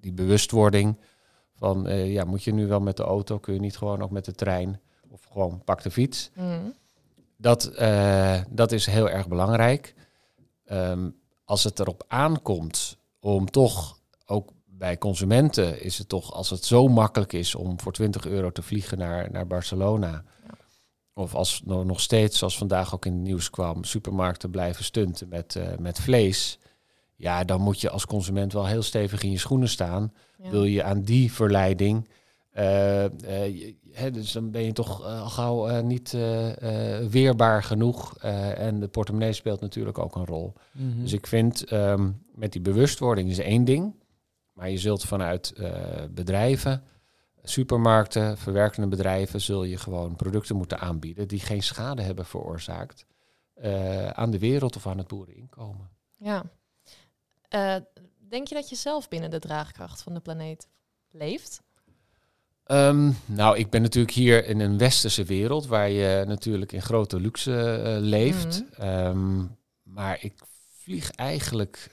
die 0.00 0.12
bewustwording 0.12 0.96
van, 1.54 1.86
eh, 1.86 2.12
ja, 2.12 2.24
moet 2.24 2.44
je 2.44 2.52
nu 2.52 2.66
wel 2.66 2.80
met 2.80 2.96
de 2.96 3.02
auto, 3.02 3.38
kun 3.38 3.54
je 3.54 3.60
niet 3.60 3.76
gewoon 3.76 4.02
ook 4.02 4.10
met 4.10 4.24
de 4.24 4.34
trein 4.34 4.80
of 5.08 5.20
gewoon 5.32 5.62
pak 5.64 5.82
de 5.82 5.90
fiets. 5.90 6.30
Mm. 6.34 6.74
Dat, 7.36 7.72
dat 8.50 8.72
is 8.72 8.86
heel 8.86 9.10
erg 9.10 9.28
belangrijk. 9.28 9.94
Ehm, 10.64 11.08
als 11.44 11.64
het 11.64 11.80
erop 11.80 12.04
aankomt 12.08 12.96
om 13.20 13.50
toch 13.50 13.99
bij 14.80 14.98
consumenten 14.98 15.82
is 15.82 15.98
het 15.98 16.08
toch, 16.08 16.32
als 16.32 16.50
het 16.50 16.64
zo 16.64 16.88
makkelijk 16.88 17.32
is 17.32 17.54
om 17.54 17.80
voor 17.80 17.92
20 17.92 18.26
euro 18.26 18.50
te 18.50 18.62
vliegen 18.62 18.98
naar, 18.98 19.30
naar 19.30 19.46
Barcelona. 19.46 20.24
Ja. 20.46 20.54
Of 21.14 21.34
als 21.34 21.62
no- 21.64 21.82
nog 21.82 22.00
steeds, 22.00 22.38
zoals 22.38 22.58
vandaag 22.58 22.94
ook 22.94 23.06
in 23.06 23.12
het 23.12 23.22
nieuws 23.22 23.50
kwam, 23.50 23.84
supermarkten 23.84 24.50
blijven 24.50 24.84
stunten 24.84 25.28
met, 25.28 25.56
eh, 25.56 25.76
met 25.78 26.00
vlees. 26.00 26.58
Ja, 27.16 27.44
dan 27.44 27.60
moet 27.60 27.80
je 27.80 27.90
als 27.90 28.06
consument 28.06 28.52
wel 28.52 28.66
heel 28.66 28.82
stevig 28.82 29.22
in 29.22 29.30
je 29.30 29.38
schoenen 29.38 29.68
staan. 29.68 30.12
Ja. 30.42 30.50
Wil 30.50 30.64
je 30.64 30.82
aan 30.82 31.02
die 31.02 31.32
verleiding. 31.32 32.08
hè, 33.92 34.10
dus 34.10 34.32
dan 34.32 34.50
ben 34.50 34.64
je 34.64 34.72
toch 34.72 35.02
al 35.04 35.28
gauw 35.28 35.80
niet 35.80 36.16
weerbaar 37.10 37.62
genoeg. 37.62 38.16
en 38.56 38.80
de 38.80 38.88
portemonnee 38.88 39.32
speelt 39.32 39.60
natuurlijk 39.60 39.98
ook 39.98 40.14
een 40.14 40.26
rol. 40.26 40.52
Mhm. 40.72 41.02
Dus 41.02 41.12
ik 41.12 41.26
vind 41.26 41.64
ehm, 41.64 42.10
met 42.34 42.52
die 42.52 42.60
bewustwording 42.60 43.30
is 43.30 43.38
één 43.38 43.64
ding. 43.64 43.94
Maar 44.60 44.70
je 44.70 44.78
zult 44.78 45.04
vanuit 45.04 45.52
eh, 45.52 46.04
bedrijven, 46.10 46.84
supermarkten, 47.42 48.38
verwerkende 48.38 48.88
bedrijven, 48.88 49.40
zul 49.40 49.64
je 49.64 49.76
gewoon 49.76 50.16
producten 50.16 50.56
moeten 50.56 50.78
aanbieden 50.78 51.28
die 51.28 51.40
geen 51.40 51.62
schade 51.62 52.02
hebben 52.02 52.26
veroorzaakt 52.26 53.06
eh, 53.54 54.08
aan 54.08 54.30
de 54.30 54.38
wereld 54.38 54.76
of 54.76 54.86
aan 54.86 54.98
het 54.98 55.08
boereninkomen. 55.08 55.90
Ja. 56.18 56.42
Eh, 57.48 57.76
denk 58.28 58.46
je 58.46 58.54
dat 58.54 58.68
je 58.68 58.76
zelf 58.76 59.08
binnen 59.08 59.30
de 59.30 59.38
draagkracht 59.38 60.02
van 60.02 60.14
de 60.14 60.20
planeet 60.20 60.68
leeft? 61.10 61.62
Ehm, 62.64 63.12
nou, 63.24 63.58
ik 63.58 63.70
ben 63.70 63.82
natuurlijk 63.82 64.14
hier 64.14 64.46
in 64.46 64.60
een 64.60 64.78
westerse 64.78 65.24
wereld 65.24 65.66
waar 65.66 65.90
je 65.90 66.24
natuurlijk 66.26 66.72
in 66.72 66.82
grote 66.82 67.20
luxe 67.20 67.96
leeft. 68.00 68.64
Mhm. 68.70 68.82
Ehm, 68.82 69.46
maar 69.82 70.18
ik 70.24 70.34
vlieg 70.82 71.10
eigenlijk 71.10 71.90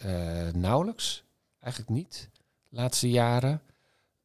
nauwelijks. 0.54 1.26
Eigenlijk 1.60 1.92
niet. 1.92 2.30
De 2.70 2.76
laatste 2.76 3.10
jaren. 3.10 3.62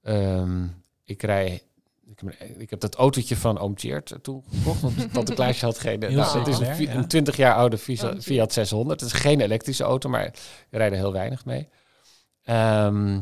Ehm, 0.02 0.66
ik 1.04 1.22
rij. 1.22 1.62
Ik 2.06 2.20
heb, 2.20 2.58
ik 2.58 2.70
heb 2.70 2.80
dat 2.80 2.94
autootje 2.94 3.36
van 3.36 3.58
Oom 3.58 3.74
Tjeerd 3.74 4.14
toen 4.22 4.44
gekocht, 4.52 4.80
want 4.80 5.12
Tante 5.12 5.34
Klaasje 5.38 5.64
had 5.64 5.78
geen... 5.78 5.98
Nou, 5.98 6.14
het 6.14 6.24
is 6.26 6.34
een, 6.34 6.42
populair, 6.52 6.74
vi- 6.74 6.82
ja. 6.84 6.94
een 6.94 7.08
20 7.08 7.36
jaar 7.36 7.54
oude. 7.54 7.78
Fiat 8.20 8.52
600. 8.52 9.00
Het 9.00 9.12
is 9.14 9.20
geen 9.20 9.40
elektrische 9.40 9.84
auto, 9.84 10.08
maar 10.08 10.24
ik 10.26 10.36
rijd 10.70 10.92
er 10.92 10.98
heel 10.98 11.12
weinig 11.12 11.44
mee. 11.44 11.68
Ehm, 12.42 13.20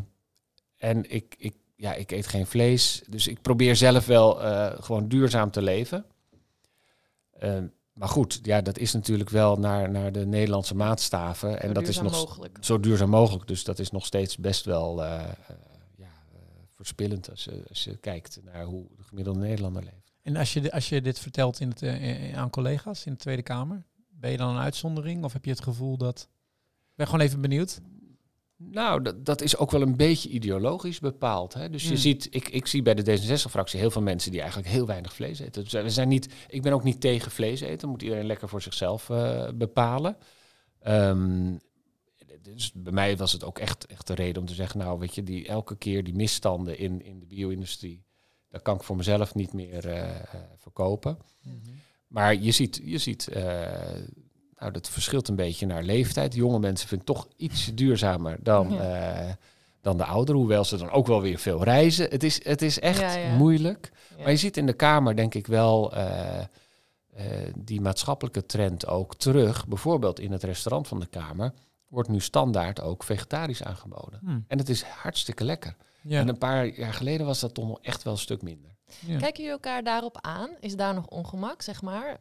en 0.77 1.11
ik, 1.11 1.35
ik, 1.39 1.55
ja, 1.77 1.95
ik 1.95 2.11
eet 2.11 2.27
geen 2.27 2.47
vlees, 2.47 3.03
dus 3.09 3.27
ik 3.27 3.43
probeer 3.43 3.77
zelf 3.77 4.07
wel 4.07 4.43
eh, 4.43 4.73
gewoon 4.81 5.09
duurzaam 5.09 5.51
te 5.51 5.63
leven. 5.63 6.05
Ehm, 7.39 7.67
maar 8.01 8.09
goed, 8.09 8.39
ja, 8.43 8.61
dat 8.61 8.79
is 8.79 8.93
natuurlijk 8.93 9.31
wel 9.31 9.57
naar, 9.57 9.91
naar 9.91 10.13
de 10.13 10.27
Nederlandse 10.27 10.75
maatstaven. 10.75 11.61
En 11.61 11.69
Zo 11.69 11.75
dat 11.75 11.83
is 11.83 11.89
duurzaam 11.89 12.05
nog 12.05 12.27
mogelijk. 12.29 12.59
zo 12.61 12.81
duurzaam 12.81 13.11
mogelijk. 13.11 13.47
Dus 13.47 13.65
dat 13.65 13.79
is 13.79 13.91
nog 13.91 14.07
steeds 14.07 14.37
best 14.37 14.65
wel 14.65 15.05
eh, 15.05 15.15
eh, 15.21 15.27
ja, 15.97 16.05
eh, 16.33 16.39
verspillend 16.69 17.31
als, 17.31 17.45
je- 17.45 17.65
als 17.69 17.85
je 17.85 17.97
kijkt 17.97 18.41
naar 18.45 18.65
hoe 18.65 18.87
de 18.97 19.03
gemiddelde 19.03 19.41
Nederlander 19.41 19.83
leeft. 19.83 20.13
En 20.23 20.37
als 20.37 20.53
je, 20.53 20.73
als 20.73 20.89
je 20.89 21.01
dit 21.03 21.19
vertelt 21.19 21.61
in 21.61 21.69
het, 21.69 21.83
eh, 21.83 22.37
aan 22.39 22.51
collega's 22.51 23.05
in 23.07 23.13
de 23.13 23.19
Tweede 23.19 23.43
Kamer, 23.43 23.85
ben 24.11 24.31
je 24.31 24.37
dan 24.37 24.55
een 24.55 24.63
uitzondering 24.63 25.25
of 25.25 25.33
heb 25.33 25.45
je 25.45 25.51
het 25.51 25.63
gevoel 25.63 25.97
dat... 25.97 26.29
Ik 26.91 26.97
ben 26.97 27.07
gewoon 27.07 27.21
even 27.27 27.41
benieuwd. 27.41 27.81
Nou, 28.63 29.03
dat, 29.03 29.25
dat 29.25 29.41
is 29.41 29.57
ook 29.57 29.71
wel 29.71 29.83
een 29.83 29.97
beetje 29.97 30.29
ideologisch 30.29 30.99
bepaald. 30.99 31.55
Hè? 31.55 31.71
Dus 31.71 31.83
je 31.83 31.89
Hmm. 31.89 31.97
ziet, 31.97 32.29
ik, 32.31 32.49
ik 32.49 32.67
zie 32.67 32.83
bij 32.83 32.95
de 32.95 33.19
D66-fractie 33.19 33.81
heel 33.81 33.91
veel 33.91 34.03
mensen 34.03 34.31
die 34.31 34.41
eigenlijk 34.41 34.71
heel 34.71 34.87
weinig 34.87 35.15
vlees 35.15 35.39
eten. 35.39 35.63
Dus 35.65 35.73
we 35.73 35.91
zijn 35.91 36.09
niet, 36.09 36.35
ik 36.49 36.63
ben 36.63 36.73
ook 36.73 36.85
niet 36.85 37.01
tegen 37.01 37.31
vlees 37.31 37.61
eten. 37.61 37.89
Moet 37.89 38.03
iedereen 38.03 38.27
lekker 38.27 38.49
voor 38.49 38.63
zichzelf 38.63 39.11
eh, 39.11 39.49
bepalen. 39.55 40.17
Ehm, 40.81 41.57
dus 42.43 42.73
bij 42.73 42.93
mij 42.93 43.17
was 43.17 43.33
het 43.33 43.45
ook 43.45 43.59
echt, 43.59 43.87
echt 43.87 44.07
de 44.07 44.15
reden 44.15 44.41
om 44.43 44.49
te 44.49 44.55
zeggen, 44.55 44.79
nou 44.79 44.99
weet 44.99 45.15
je, 45.15 45.23
die, 45.23 45.47
elke 45.47 45.77
keer 45.77 46.05
die 46.05 46.15
misstanden 46.15 46.79
in, 46.79 47.05
in 47.05 47.19
de 47.19 47.27
bio-industrie, 47.27 48.05
dat 48.49 48.63
kan 48.63 48.75
ik 48.75 48.83
voor 48.83 48.97
mezelf 48.97 49.35
niet 49.35 49.53
meer 49.53 49.89
eh, 49.89 50.17
eh, 50.17 50.25
verkopen. 50.57 51.19
Maar 52.07 52.35
je 52.35 52.51
ziet, 52.51 52.81
je 52.85 52.99
ziet 52.99 53.29
nou, 54.61 54.73
dat 54.73 54.89
verschilt 54.89 55.29
een 55.29 55.37
beetje 55.37 55.67
naar 55.67 55.83
leeftijd. 55.83 56.35
Jonge 56.35 56.59
mensen 56.59 56.89
vinden 56.89 57.07
het 57.07 57.17
toch 57.17 57.29
iets 57.37 57.75
duurzamer 57.75 58.37
dan, 58.43 58.81
eh, 58.81 59.31
dan 59.81 59.97
de 59.97 60.05
ouderen. 60.05 60.41
Hoewel 60.41 60.65
ze 60.65 60.77
dan 60.77 60.91
ook 60.91 61.07
wel 61.07 61.21
weer 61.23 61.39
veel 61.39 61.65
reizen. 61.65 62.11
Het 62.11 62.23
is, 62.23 62.45
het 62.45 62.63
is 62.63 62.81
echt 62.81 63.01
Ja, 63.01 63.13
ja. 63.15 63.37
moeilijk. 63.37 63.93
Ja. 64.17 64.23
Maar 64.23 64.31
je 64.31 64.37
ziet 64.37 64.57
in 64.57 64.67
de 64.67 64.73
Kamer 64.73 65.17
denk 65.17 65.35
ik 65.35 65.47
wel 65.47 65.93
eh, 65.95 66.39
eh, 66.41 66.47
die 67.59 67.81
maatschappelijke 67.81 68.47
trend 68.47 68.87
ook 68.87 69.15
terug. 69.17 69.67
Bijvoorbeeld 69.67 70.21
in 70.21 70.33
het 70.33 70.43
restaurant 70.43 70.89
van 70.89 71.01
de 71.01 71.07
Kamer 71.07 71.53
wordt 71.89 72.09
nu 72.09 72.21
standaard 72.21 72.81
ook 72.81 73.05
vegetarisch 73.05 73.63
aangeboden. 73.63 74.21
Hm. 74.25 74.39
En 74.49 74.59
het 74.59 74.69
is 74.69 74.83
hartstikke 74.83 75.45
lekker. 75.45 75.77
Ja. 76.03 76.21
En 76.21 76.29
een 76.29 76.39
paar 76.39 76.67
jaar 76.67 76.95
geleden 76.95 77.27
was 77.27 77.41
dat 77.41 77.55
toch 77.55 77.67
nog 77.67 77.79
echt 77.83 78.03
wel 78.03 78.13
een 78.13 78.19
stuk 78.19 78.43
minder. 78.43 78.71
ja. 78.99 79.19
Kijken 79.19 79.37
jullie 79.37 79.51
elkaar 79.51 79.83
daarop 79.83 80.19
aan? 80.21 80.51
Is 80.61 80.77
daar 80.77 80.95
nog 80.95 81.07
ongemak, 81.07 81.63
zeg 81.63 81.83
maar? 81.83 82.17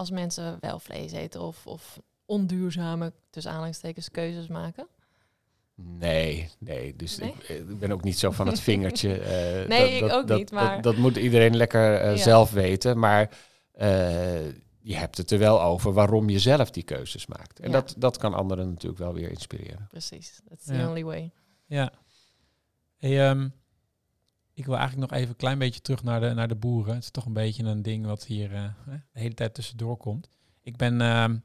Als 0.00 0.10
mensen 0.10 0.56
wel 0.60 0.78
vlees 0.78 1.12
eten 1.12 1.40
of, 1.40 1.66
of 1.66 2.00
onduurzame, 2.24 3.12
tussen 3.30 3.52
aanhalingstekens, 3.52 4.10
keuzes 4.10 4.46
maken? 4.46 4.86
Nee, 5.74 6.48
nee. 6.58 6.96
Dus 6.96 7.18
Nee? 7.18 7.28
Ik, 7.30 7.48
ik 7.48 7.78
ben 7.78 7.92
ook 7.92 8.02
niet 8.04 8.18
zo 8.18 8.30
van 8.30 8.46
het 8.46 8.60
vingertje. 8.70 9.18
eh, 9.18 9.68
Nee, 9.68 9.94
ik 9.94 10.00
dat, 10.00 10.10
ook 10.12 10.26
dat, 10.26 10.38
niet, 10.38 10.48
dat- 10.50 10.58
maar- 10.60 10.82
Dat, 10.82 10.96
moet 10.96 11.16
iedereen 11.16 11.56
lekker 11.56 11.94
eh, 12.00 12.16
Ja. 12.16 12.22
zelf 12.22 12.50
weten. 12.50 12.98
Maar 12.98 13.38
eh, 13.72 14.46
je 14.80 14.96
hebt 14.96 15.16
het 15.16 15.30
er 15.30 15.38
wel 15.38 15.62
over 15.62 15.92
waarom 15.92 16.28
je 16.28 16.38
zelf 16.38 16.70
die 16.70 16.82
keuzes 16.82 17.26
maakt. 17.26 17.60
En 17.60 17.66
Ja. 17.70 17.72
dat, 17.80 17.94
dat 17.98 18.16
kan 18.16 18.34
anderen 18.34 18.68
natuurlijk 18.68 19.00
wel 19.00 19.14
weer 19.14 19.30
inspireren. 19.30 19.86
Precies, 19.90 20.40
that's 20.48 20.64
the 20.64 20.74
Ja. 20.74 20.88
only 20.88 21.04
way. 21.04 21.30
Ja. 21.66 21.92
Hey, 22.96 23.28
ehm, 23.28 23.48
ik 24.60 24.66
wil 24.66 24.76
eigenlijk 24.76 25.10
nog 25.10 25.18
even 25.18 25.30
een 25.30 25.36
klein 25.36 25.58
beetje 25.58 25.80
terug 25.80 26.02
naar 26.02 26.20
de, 26.20 26.34
naar 26.34 26.48
de 26.48 26.54
boeren. 26.54 26.94
Het 26.94 27.02
is 27.02 27.10
toch 27.10 27.26
een 27.26 27.32
beetje 27.32 27.64
een 27.64 27.82
ding 27.82 28.06
wat 28.06 28.24
hier 28.24 28.54
eh, 28.54 28.64
de 28.84 29.00
hele 29.20 29.34
tijd 29.34 29.54
tussendoor 29.54 29.96
komt. 29.96 30.28
Ik 30.62 30.76
ben, 30.76 31.00
ehm, 31.00 31.36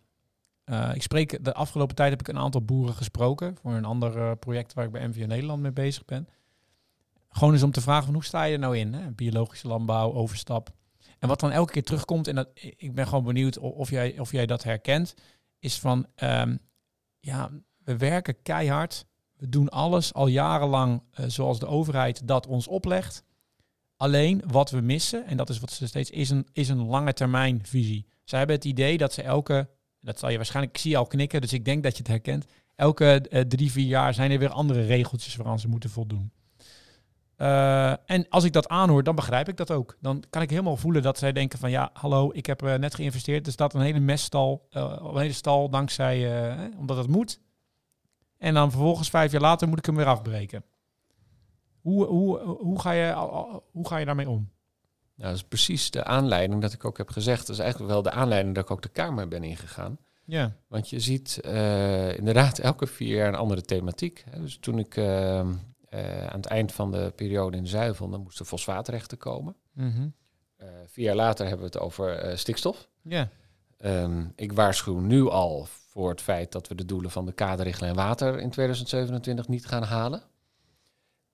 eh, 0.63 0.91
ik 0.95 1.01
spreek, 1.01 1.43
de 1.43 1.53
afgelopen 1.53 1.95
tijd 1.95 2.09
heb 2.09 2.19
ik 2.19 2.27
een 2.27 2.37
aantal 2.37 2.61
boeren 2.61 2.95
gesproken 2.95 3.57
voor 3.61 3.71
een 3.71 3.85
ander 3.85 4.17
eh, 4.17 4.31
project 4.39 4.73
waar 4.73 4.85
ik 4.85 4.91
bij 4.91 5.07
MVO 5.07 5.25
Nederland 5.25 5.61
mee 5.61 5.71
bezig 5.71 6.05
ben. 6.05 6.27
Gewoon 7.29 7.53
eens 7.53 7.63
om 7.63 7.71
te 7.71 7.81
vragen 7.81 8.05
van 8.05 8.13
hoe 8.13 8.23
sta 8.23 8.43
je 8.43 8.53
er 8.53 8.59
nou 8.59 8.77
in? 8.77 8.93
Hè? 8.93 9.11
Biologische 9.11 9.67
landbouw, 9.67 10.13
overstap. 10.13 10.73
En 11.19 11.27
wat 11.27 11.39
dan 11.39 11.51
elke 11.51 11.71
keer 11.71 11.83
terugkomt, 11.83 12.27
en 12.27 12.35
dat, 12.35 12.49
ik 12.53 12.93
ben 12.93 13.07
gewoon 13.07 13.23
benieuwd 13.23 13.59
o- 13.59 13.67
of 13.67 13.89
jij, 13.89 14.19
of 14.19 14.31
jij 14.31 14.45
dat 14.45 14.63
herkent, 14.63 15.13
is 15.59 15.79
van, 15.79 16.05
ehm, 16.15 16.57
ja, 17.19 17.51
we 17.83 17.97
werken 17.97 18.41
keihard. 18.41 19.05
We 19.37 19.49
doen 19.49 19.69
alles 19.69 20.13
al 20.13 20.27
jarenlang 20.27 21.01
eh, 21.11 21.25
zoals 21.27 21.59
de 21.59 21.67
overheid 21.67 22.27
dat 22.27 22.47
ons 22.47 22.67
oplegt. 22.67 23.23
Alleen 23.97 24.41
wat 24.47 24.69
we 24.69 24.81
missen, 24.81 25.25
en 25.25 25.37
dat 25.37 25.49
is 25.49 25.59
wat 25.59 25.71
ze 25.71 25.87
steeds 25.87 26.09
is, 26.09 26.29
een, 26.29 26.47
is 26.53 26.69
een 26.69 26.85
lange 26.85 27.13
termijn 27.13 27.65
visie. 27.65 28.05
Zij 28.23 28.37
hebben 28.37 28.55
het 28.55 28.65
idee 28.65 28.97
dat 28.97 29.13
ze 29.13 29.21
elke, 29.21 29.69
dat 30.01 30.19
zal 30.19 30.29
je 30.29 30.37
waarschijnlijk, 30.37 30.75
ik 30.75 30.81
zie 30.81 30.91
je 30.91 30.97
al 30.97 31.07
knikken, 31.07 31.41
dus 31.41 31.53
ik 31.53 31.65
denk 31.65 31.83
dat 31.83 31.91
je 31.91 31.97
het 31.97 32.07
herkent. 32.07 32.45
Elke 32.75 33.21
eh, 33.29 33.41
drie, 33.41 33.71
vier 33.71 33.85
jaar 33.85 34.13
zijn 34.13 34.31
er 34.31 34.39
weer 34.39 34.49
andere 34.49 34.85
regeltjes 34.85 35.35
waaraan 35.35 35.59
ze 35.59 35.67
moeten 35.67 35.89
voldoen. 35.89 36.31
Eh, 37.35 37.91
en 38.05 38.29
als 38.29 38.43
ik 38.43 38.53
dat 38.53 38.67
aanhoor, 38.67 39.03
dan 39.03 39.15
begrijp 39.15 39.49
ik 39.49 39.57
dat 39.57 39.71
ook. 39.71 39.97
Dan 40.01 40.23
kan 40.29 40.41
ik 40.41 40.49
helemaal 40.49 40.77
voelen 40.77 41.01
dat 41.01 41.17
zij 41.17 41.31
denken 41.31 41.59
van 41.59 41.71
ja, 41.71 41.89
hallo, 41.93 42.29
ik 42.33 42.45
heb 42.45 42.61
net 42.61 42.95
geïnvesteerd. 42.95 43.45
Er 43.45 43.51
staat 43.51 43.73
een 43.73 43.81
hele 43.81 43.99
meststal, 43.99 44.67
een 44.69 45.17
hele 45.17 45.33
stal 45.33 45.69
dankzij, 45.69 46.47
omdat 46.77 46.97
het 46.97 47.07
moet. 47.07 47.39
En 48.45 48.53
dan 48.53 48.71
vervolgens 48.71 49.09
vijf 49.09 49.31
jaar 49.31 49.41
later 49.41 49.67
moet 49.67 49.77
ik 49.77 49.85
hem 49.85 49.95
weer 49.95 50.05
afbreken. 50.05 50.63
Hoe, 51.81 52.05
hoe, 52.05 52.39
hoe, 52.39 52.79
ga, 52.79 52.91
je, 52.91 53.13
hoe 53.71 53.87
ga 53.87 53.97
je 53.97 54.05
daarmee 54.05 54.29
om? 54.29 54.49
Nou, 55.15 55.29
dat 55.29 55.35
is 55.35 55.43
precies 55.43 55.91
de 55.91 56.03
aanleiding 56.03 56.61
dat 56.61 56.73
ik 56.73 56.85
ook 56.85 56.97
heb 56.97 57.09
gezegd. 57.09 57.47
Dat 57.47 57.55
is 57.55 57.61
eigenlijk 57.61 57.91
wel 57.91 58.01
de 58.01 58.11
aanleiding 58.11 58.55
dat 58.55 58.63
ik 58.63 58.71
ook 58.71 58.81
de 58.81 58.89
Kamer 58.89 59.27
ben 59.27 59.43
ingegaan. 59.43 59.97
Ja. 60.25 60.55
Want 60.67 60.89
je 60.89 60.99
ziet 60.99 61.39
eh, 61.41 62.17
inderdaad 62.17 62.59
elke 62.59 62.87
vier 62.87 63.15
jaar 63.15 63.27
een 63.27 63.35
andere 63.35 63.61
thematiek. 63.61 64.23
Dus 64.37 64.57
toen 64.57 64.79
ik 64.79 64.97
eh, 64.97 65.39
eh, 65.39 65.47
aan 66.27 66.37
het 66.37 66.45
eind 66.45 66.71
van 66.71 66.91
de 66.91 67.13
periode 67.15 67.57
in 67.57 67.67
Zuivel, 67.67 68.09
dan 68.09 68.21
moesten 68.21 68.45
fosfaatrechten 68.45 69.17
komen. 69.17 69.55
Mhm. 69.73 70.07
Eh, 70.55 70.67
vier 70.85 71.05
jaar 71.05 71.15
later 71.15 71.47
hebben 71.47 71.65
we 71.65 71.71
het 71.71 71.83
over 71.83 72.37
stikstof. 72.37 72.87
Ja. 73.01 73.29
Ehm, 73.77 74.25
ik 74.35 74.53
waarschuw 74.53 74.99
nu 74.99 75.29
al 75.29 75.67
voor 75.95 76.09
het 76.09 76.21
feit 76.21 76.51
dat 76.51 76.67
we 76.67 76.75
de 76.75 76.85
doelen 76.85 77.11
van 77.11 77.25
de 77.25 77.31
kaderrichtlijn 77.31 77.95
water 77.95 78.39
in 78.39 78.49
2027 78.49 79.47
niet 79.47 79.65
gaan 79.65 79.83
halen. 79.83 80.23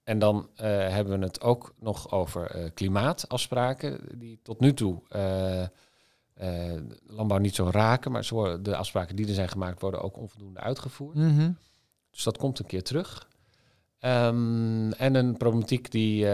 En 0.03 0.19
dan 0.19 0.49
eh, 0.55 0.65
hebben 0.67 1.19
we 1.19 1.25
het 1.25 1.41
ook 1.41 1.73
nog 1.79 2.11
over 2.11 2.45
eh, 2.45 2.69
klimaatafspraken, 2.73 3.99
die 4.19 4.39
tot 4.43 4.59
nu 4.59 4.73
toe 4.73 5.01
eh, 5.09 5.65
landbouw 7.07 7.37
niet 7.37 7.55
zo 7.55 7.69
raken, 7.71 8.11
maar 8.11 8.27
worden, 8.29 8.63
de 8.63 8.75
afspraken 8.75 9.15
die 9.15 9.27
er 9.27 9.33
zijn 9.33 9.49
gemaakt 9.49 9.81
worden 9.81 10.01
ook 10.01 10.17
onvoldoende 10.17 10.59
uitgevoerd. 10.59 11.15
Mhm. 11.15 11.51
Dus 12.09 12.23
dat 12.23 12.37
komt 12.37 12.59
een 12.59 12.65
keer 12.65 12.83
terug. 12.83 13.27
Ehm, 13.99 14.91
en 14.91 15.15
een 15.15 15.37
problematiek 15.37 15.91
die 15.91 16.25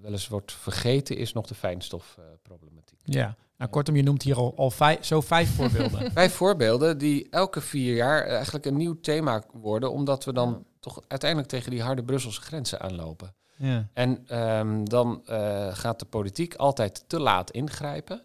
wel 0.00 0.12
eens 0.12 0.28
wordt 0.28 0.52
vergeten 0.52 1.16
is 1.16 1.32
nog 1.32 1.46
de 1.46 1.54
fijnstofproblematiek. 1.54 3.00
Ja. 3.04 3.36
Nou, 3.58 3.70
kortom, 3.70 3.96
je 3.96 4.02
noemt 4.02 4.22
hier 4.22 4.36
al, 4.36 4.52
al 4.56 4.70
vijf, 4.70 5.04
zo 5.04 5.20
vijf 5.20 5.54
voorbeelden. 5.54 6.12
Vijf 6.12 6.34
voorbeelden 6.34 6.98
die 6.98 7.26
elke 7.30 7.60
vier 7.60 7.94
jaar 7.94 8.26
eigenlijk 8.26 8.66
een 8.66 8.76
nieuw 8.76 9.00
thema 9.00 9.42
worden, 9.52 9.92
omdat 9.92 10.24
we 10.24 10.32
dan 10.32 10.64
toch 10.80 11.02
uiteindelijk 11.08 11.50
tegen 11.50 11.70
die 11.70 11.82
harde 11.82 12.04
Brusselse 12.04 12.40
grenzen 12.40 12.80
aanlopen. 12.80 13.34
ja. 13.56 13.88
En 13.92 14.24
ehm, 14.26 14.84
dan 14.84 15.22
eh, 15.26 15.68
gaat 15.74 15.98
de 15.98 16.04
politiek 16.04 16.54
altijd 16.54 17.04
te 17.06 17.20
laat 17.20 17.50
ingrijpen. 17.50 18.22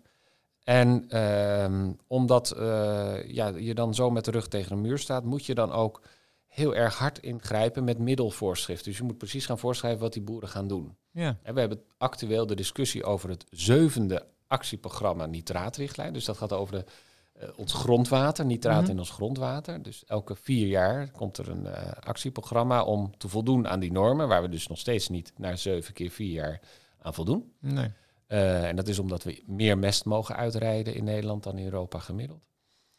En 0.64 1.06
ehm, 1.10 1.92
omdat 2.08 2.52
eh, 2.52 3.28
ja, 3.28 3.48
je 3.48 3.74
dan 3.74 3.94
zo 3.94 4.10
met 4.10 4.26
de 4.26 4.32
rug 4.32 4.48
tegen 4.48 4.72
een 4.72 4.82
muur 4.82 4.98
staat, 4.98 5.24
moet 5.24 5.46
je 5.46 5.56
dan 5.56 5.72
ook 5.72 6.02
heel 6.48 6.76
erg 6.76 6.98
hard 6.98 7.20
ingrijpen 7.20 7.84
met 7.84 7.98
middelvoorschriften. 7.98 8.86
Dus 8.90 8.98
je 8.98 9.04
moet 9.04 9.18
precies 9.18 9.46
gaan 9.46 9.60
voorschrijven 9.60 10.02
wat 10.02 10.14
die 10.14 10.22
boeren 10.22 10.50
gaan 10.50 10.68
doen. 10.68 10.98
Ja. 11.12 11.38
En 11.44 11.54
we 11.54 11.60
hebben 11.60 11.82
actueel 11.98 12.48
de 12.48 12.56
discussie 12.56 13.04
over 13.04 13.30
het 13.30 13.46
zevende 13.50 14.26
actieprogramma 14.54 15.26
nitraatrichtlijn. 15.26 16.14
Dus 16.14 16.26
dat 16.26 16.38
gaat 16.38 16.54
over 16.54 16.76
de, 16.76 16.86
eh, 17.34 17.50
ons 17.56 17.74
grondwater, 17.74 18.46
nitraat 18.46 18.82
Mhm. 18.82 18.92
in 18.92 19.00
ons 19.00 19.10
grondwater. 19.10 19.84
Dus 19.84 20.06
elke 20.06 20.36
vier 20.36 20.68
jaar 20.68 21.12
komt 21.12 21.38
er 21.38 21.50
een 21.50 21.66
eh, 21.66 21.92
actieprogramma 22.00 22.84
om 22.84 23.18
te 23.18 23.28
voldoen 23.28 23.68
aan 23.68 23.80
die 23.80 23.92
normen, 23.92 24.28
waar 24.28 24.42
we 24.42 24.50
dus 24.50 24.68
nog 24.68 24.78
steeds 24.80 25.10
niet 25.10 25.34
na 25.38 25.56
zeven 25.56 25.94
keer 25.94 26.10
vier 26.10 26.32
jaar 26.32 26.60
aan 27.02 27.14
voldoen. 27.14 27.52
Nee. 27.60 27.92
Eh, 28.28 28.68
en 28.68 28.76
dat 28.76 28.88
is 28.88 29.00
omdat 29.00 29.24
we 29.24 29.44
meer 29.46 29.78
mest 29.78 30.06
mogen 30.06 30.36
uitrijden 30.36 30.96
in 30.96 31.04
Nederland 31.04 31.44
dan 31.44 31.58
in 31.58 31.66
Europa 31.66 32.00
gemiddeld. 32.00 32.42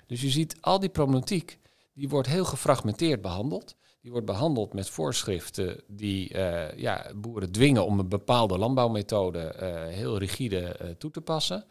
Dus 0.06 0.20
je 0.20 0.30
ziet 0.30 0.56
al 0.60 0.78
die 0.80 0.88
problematiek, 0.88 1.58
die 1.94 2.08
wordt 2.08 2.28
heel 2.28 2.44
gefragmenteerd 2.44 3.20
behandeld. 3.20 3.76
Die 4.04 4.12
wordt 4.12 4.28
behandeld 4.28 4.72
met 4.72 4.90
voorschriften 4.90 5.82
die 5.86 6.28
eh, 6.28 6.78
ja, 6.78 7.10
boeren 7.14 7.52
dwingen 7.52 7.86
om 7.86 7.98
een 7.98 8.08
bepaalde 8.08 8.58
landbouwmethode 8.58 9.38
eh, 9.38 9.86
heel 9.94 10.18
rigide 10.18 10.60
eh, 10.60 10.90
toe 10.90 11.10
te 11.10 11.20
passen. 11.20 11.64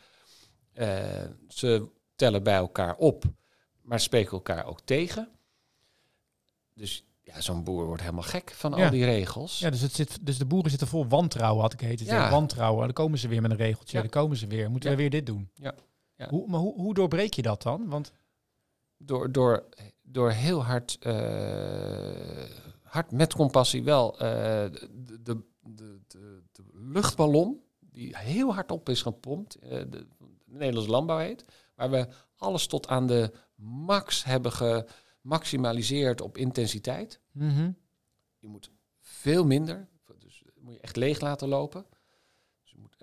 Ze 1.48 1.88
tellen 2.15 2.43
bij 2.43 2.56
elkaar 2.56 2.96
op, 2.96 3.24
maar 3.82 4.00
spreken 4.00 4.32
elkaar 4.32 4.65
ook 4.65 4.80
tegen. 4.82 5.30
Dus 6.74 7.06
ja, 7.22 7.41
zo'n 7.41 7.63
boer 7.63 7.86
wordt 7.86 8.02
helemaal 8.02 8.24
gek 8.24 8.52
van 8.52 8.74
Ja. 8.76 8.84
al 8.84 8.91
die 8.91 9.06
regels. 9.06 9.60
Ja, 9.60 9.69
dus, 9.69 9.82
het 9.82 9.93
zit, 9.93 10.26
dus 10.26 10.38
de 10.38 10.46
boeren 10.46 10.69
zitten 10.69 10.88
vol 10.88 11.08
wantrouwen, 11.08 11.62
had 11.62 11.74
ik 11.74 11.80
het. 11.80 12.00
Ja. 12.00 12.30
Wantrouwen. 12.30 12.84
Dan 12.84 12.93
komen 12.93 13.19
ze 13.19 13.28
weer 13.28 13.41
met 13.41 13.52
een 13.52 13.58
regeltje. 13.58 13.96
Ja. 13.96 14.02
Dan 14.02 14.12
komen 14.12 14.38
ze 14.38 14.48
weer. 14.48 14.72
Moeten 14.72 14.89
we 14.89 14.96
weer 14.96 15.10
dit 15.10 15.26
doen? 15.26 15.50
Ja. 15.56 15.76
Ja. 16.15 16.30
Hoe, 16.30 16.50
maar 16.50 16.60
hoe, 16.60 16.74
hoe 16.76 16.93
doorbreek 16.93 17.34
je 17.34 17.41
dat 17.41 17.62
dan? 17.62 17.89
Want 17.89 18.12
door, 19.06 19.32
door, 19.32 19.66
door 20.02 20.32
heel 20.32 20.63
hard, 20.63 20.98
eh, 21.00 21.13
hard 22.82 23.12
met 23.12 23.34
compassie 23.34 23.84
wel 23.84 24.20
eh, 24.20 24.20
de, 24.92 25.22
de, 25.22 25.44
de, 25.62 26.00
de, 26.52 26.63
luchtballon, 26.74 27.62
die 27.80 28.18
heel 28.18 28.54
hard 28.54 28.72
op 28.72 28.89
is 28.89 29.02
gepompt, 29.02 29.56
eh, 29.56 29.70
de, 29.70 29.88
de 29.88 30.08
Nederlandse 30.46 30.92
landbouw 30.92 31.18
heet, 31.18 31.46
waar 31.76 31.89
we 31.89 32.08
alles 32.38 32.68
tot 32.68 32.88
aan 32.88 33.08
de 33.08 33.32
max 33.56 34.24
hebben 34.24 34.52
gemaximaliseerd 34.52 36.22
op 36.22 36.38
intensiteit. 36.38 37.20
Mhm. 37.32 37.72
Je 38.38 38.48
moet 38.48 38.72
veel 39.00 39.46
minder, 39.46 39.88
dus 40.20 40.44
moet 40.60 40.74
je 40.74 40.80
echt 40.80 40.96
leeg 40.96 41.20
laten 41.20 41.48
lopen. 41.48 41.86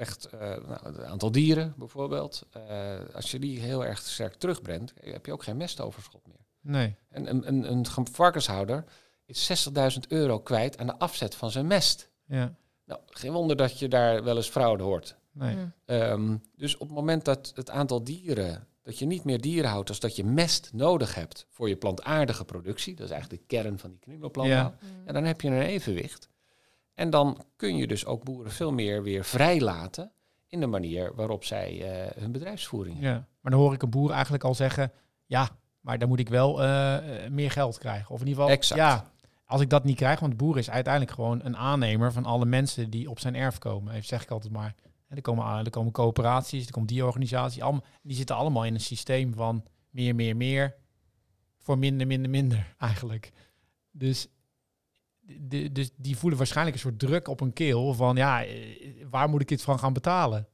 Echt, 0.01 0.25
eh, 0.25 0.41
nou, 0.41 0.79
het 0.83 1.03
aantal 1.03 1.31
dieren 1.33 1.75
bijvoorbeeld, 1.77 2.47
eh, 2.51 2.99
als 3.15 3.31
je 3.31 3.39
die 3.39 3.61
heel 3.61 3.85
erg 3.85 3.99
sterk 3.99 4.35
terugbrengt, 4.35 4.93
heb 5.01 5.27
je 5.27 5.33
ook 5.33 5.43
geen 5.43 5.57
mestoverschot 5.57 6.27
meer. 6.27 6.47
nee. 6.61 6.95
En 7.09 7.31
een, 7.31 7.49
een, 7.49 7.71
een 7.73 8.07
varkenshouder 8.13 8.85
is 9.25 9.69
60.000 9.93 9.99
euro 10.09 10.39
kwijt 10.41 10.79
aan 10.79 10.87
de 10.87 10.99
afzet 10.99 11.35
van 11.35 11.51
zijn 11.51 11.67
mest. 11.67 12.11
Ja. 12.25 12.55
Nou, 12.85 13.01
geen 13.07 13.33
wonder 13.33 13.57
dat 13.57 13.79
je 13.79 13.89
daar 13.89 14.25
wel 14.25 14.37
eens 14.37 14.49
fraude 14.49 14.83
hoort. 14.83 15.17
Nee. 15.33 15.55
Mm. 15.57 15.73
Ehm, 15.85 16.37
dus 16.57 16.75
op 16.75 16.87
het 16.87 16.97
moment 16.97 17.25
dat 17.25 17.53
het 17.55 17.71
aantal 17.71 18.05
dieren, 18.05 18.67
dat 18.83 18.99
je 18.99 19.07
niet 19.07 19.25
meer 19.25 19.41
dieren 19.41 19.71
houdt 19.71 19.89
als 19.89 20.01
dat 20.01 20.17
je 20.17 20.25
mest 20.25 20.71
nodig 20.73 21.15
hebt 21.15 21.47
voor 21.51 21.69
je 21.69 21.77
plantaardige 21.77 22.45
productie, 22.45 22.95
dat 22.95 23.05
is 23.07 23.13
eigenlijk 23.13 23.43
de 23.43 23.57
kern 23.57 23.79
van 23.79 23.91
die 23.91 23.99
kringlooplandbouw, 23.99 24.57
Ja. 24.59 24.75
ja, 25.07 25.13
dan 25.13 25.25
heb 25.25 25.41
je 25.41 25.49
een 25.49 25.61
evenwicht. 25.63 26.29
En 27.01 27.11
dan 27.11 27.45
kun 27.57 27.77
je 27.77 27.87
dus 27.87 28.07
ook 28.07 28.25
boeren 28.25 28.53
veel 28.53 28.73
meer 28.73 29.03
weer 29.03 29.25
vrijlaten 29.25 30.13
in 30.47 30.61
de 30.61 30.67
manier 30.67 31.15
waarop 31.15 31.45
zij 31.45 31.83
eh, 31.83 32.23
hun 32.23 32.33
bedrijfsvoering 32.33 32.95
hebben. 32.95 33.13
Ja. 33.13 33.27
Maar 33.41 33.53
dan 33.53 33.61
hoor 33.61 33.73
ik 33.73 33.83
een 33.83 33.91
boer 33.91 34.11
eigenlijk 34.11 34.45
al 34.45 34.55
zeggen... 34.55 34.93
Ja, 35.27 35.49
maar 35.81 35.99
dan 35.99 36.09
moet 36.09 36.19
ik 36.19 36.29
wel 36.29 36.63
eh, 36.63 37.25
eh, 37.25 37.31
meer 37.31 37.51
geld 37.51 37.79
krijgen. 37.79 38.11
Of 38.15 38.21
in 38.21 38.27
ieder 38.27 38.43
geval... 38.43 38.57
Exact. 38.57 38.81
Ja, 38.81 39.11
als 39.45 39.61
ik 39.61 39.71
dat 39.71 39.85
niet 39.85 39.97
krijg... 39.97 40.21
Want 40.21 40.33
de 40.33 40.39
boer 40.39 40.59
is 40.59 40.71
uiteindelijk 40.71 41.15
gewoon 41.15 41.41
een 41.45 41.57
aannemer... 41.57 42.13
van 42.13 42.25
alle 42.25 42.45
mensen 42.45 42.91
die 42.91 43.11
op 43.11 43.19
zijn 43.21 43.35
erf 43.35 43.59
komen. 43.59 43.93
Even 43.93 44.07
zeg 44.07 44.23
ik 44.23 44.31
altijd 44.31 44.53
maar. 44.53 44.75
En 45.09 45.17
er 45.17 45.23
komen, 45.23 45.65
er 45.65 45.71
komen 45.71 45.93
coöperaties, 45.93 46.67
er 46.67 46.73
komt 46.73 46.89
die 46.89 47.05
organisatie. 47.05 47.63
Allemaal, 47.63 47.85
die 48.03 48.17
zitten 48.17 48.37
allemaal 48.37 48.65
in 48.65 48.75
een 48.75 48.81
systeem 48.81 49.35
van 49.35 49.65
meer, 49.91 50.15
meer, 50.15 50.37
meer. 50.37 50.75
Voor 51.59 51.79
minder, 51.79 52.07
minder, 52.07 52.31
minder 52.31 52.75
eigenlijk. 52.79 53.33
Dus, 53.91 54.29
de, 55.41 55.73
dus 55.73 55.91
die 55.97 56.17
voelen 56.17 56.39
waarschijnlijk 56.39 56.77
een 56.77 56.83
soort 56.83 56.99
druk 56.99 57.29
op 57.29 57.41
hun 57.41 57.53
keel 57.53 57.95
van 57.95 58.17
ja, 58.17 58.45
eh, 58.45 59.07
waar 59.11 59.29
moet 59.29 59.41
ik 59.41 59.49
dit 59.49 59.63
van 59.63 59.79
gaan 59.79 59.93
betalen? 59.93 60.49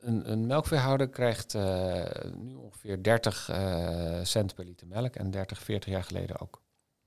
Een, 0.00 0.30
een 0.30 0.46
melkveehouder 0.46 1.08
krijgt 1.08 1.54
eh, 1.54 2.04
nu 2.36 2.54
ongeveer 2.54 3.02
30 3.02 3.48
eh, 3.48 4.20
cent 4.22 4.54
per 4.54 4.64
liter 4.64 4.86
melk 4.86 5.14
en 5.16 5.30
30, 5.30 5.62
40 5.62 5.90
jaar 5.90 6.04
geleden 6.04 6.40
ook. 6.40 6.62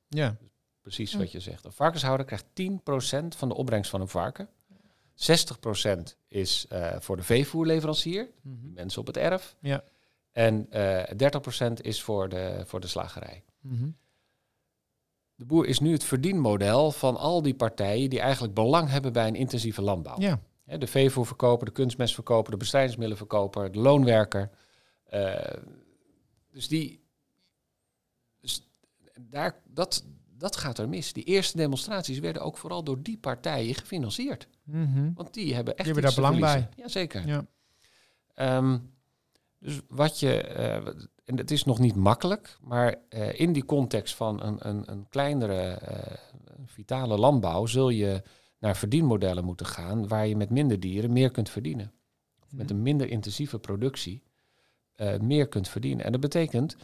Ja, 0.07 0.37
Precies 0.83 1.13
wat 1.13 1.31
je 1.31 1.39
zegt. 1.39 1.65
Een 1.65 1.71
varkenshouder 1.71 2.25
krijgt 2.25 2.45
10% 2.45 3.37
van 3.37 3.49
de 3.49 3.55
opbrengst 3.55 3.89
van 3.89 4.01
een 4.01 4.07
varken. 4.07 4.49
60% 5.15 6.17
is 6.27 6.65
eh, 6.69 6.95
voor 6.99 7.17
de 7.17 7.23
veevoerleverancier, 7.23 8.29
die 8.41 8.71
mensen 8.73 9.01
op 9.01 9.07
het 9.07 9.17
erf. 9.17 9.55
Ja. 9.59 9.83
En 10.31 10.67
eh 10.69 11.31
30% 11.69 11.73
is 11.81 12.01
voor 12.01 12.29
de, 12.29 12.63
voor 12.65 12.79
de 12.79 12.87
slagerij. 12.87 13.43
Mhm. 13.61 13.89
De 15.35 15.45
boer 15.45 15.65
is 15.65 15.79
nu 15.79 15.91
het 15.91 16.03
verdienmodel 16.03 16.91
van 16.91 17.17
al 17.17 17.41
die 17.41 17.55
partijen 17.55 18.09
die 18.09 18.19
eigenlijk 18.19 18.53
belang 18.53 18.89
hebben 18.89 19.13
bij 19.13 19.27
een 19.27 19.35
intensieve 19.35 19.81
landbouw. 19.81 20.19
ja. 20.19 20.39
De 20.77 20.87
veevoerverkoper, 20.87 21.65
de 21.65 21.71
kunstmestverkoper, 21.71 22.51
de 22.51 22.57
bestrijdingsmiddelenverkoper, 22.57 23.71
de 23.71 23.79
loonwerker. 23.79 24.49
Eh, 25.03 25.53
dus 26.51 26.67
die. 26.67 27.03
Dus 28.39 28.69
daar, 29.19 29.61
dat, 29.65 30.05
dat 30.37 30.55
gaat 30.55 30.77
er 30.77 30.89
mis. 30.89 31.13
Die 31.13 31.23
eerste 31.23 31.57
demonstraties 31.57 32.19
werden 32.19 32.41
ook 32.41 32.57
vooral 32.57 32.83
door 32.83 33.01
die 33.01 33.17
partijen 33.17 33.75
gefinancierd. 33.75 34.47
Mhm. 34.63 35.13
Want 35.13 35.33
die 35.33 35.55
hebben 35.55 35.75
echt 35.77 35.85
Die 35.85 35.93
hebben 35.93 36.13
daar 36.13 36.31
belang 36.31 36.49
verliezen. 36.49 36.69
Jazeker. 36.75 37.27
Ja. 37.27 37.45
Ehm, 38.33 38.77
dus 39.59 39.79
wat 39.87 40.19
je, 40.19 40.41
eh, 40.41 40.87
en 41.25 41.37
het 41.37 41.51
is 41.51 41.63
nog 41.63 41.79
niet 41.79 41.95
makkelijk, 41.95 42.57
maar 42.61 42.95
eh, 43.09 43.39
in 43.39 43.53
die 43.53 43.65
context 43.65 44.15
van 44.15 44.43
een, 44.43 44.67
een, 44.69 44.91
een 44.91 45.09
kleinere 45.09 45.61
eh, 45.61 46.17
vitale 46.65 47.17
landbouw 47.17 47.65
zul 47.65 47.89
je 47.89 48.21
naar 48.59 48.77
verdienmodellen 48.77 49.45
moeten 49.45 49.65
gaan 49.65 50.07
waar 50.07 50.27
je 50.27 50.35
met 50.35 50.49
minder 50.49 50.79
dieren 50.79 51.13
meer 51.13 51.31
kunt 51.31 51.49
verdienen. 51.49 51.91
Of 52.43 52.51
met 52.51 52.69
een 52.69 52.81
minder 52.81 53.09
intensieve 53.09 53.59
productie 53.59 54.23
eh, 54.93 55.19
meer 55.19 55.47
kunt 55.47 55.69
verdienen. 55.69 56.05
En 56.05 56.11
dat 56.11 56.21
betekent, 56.21 56.75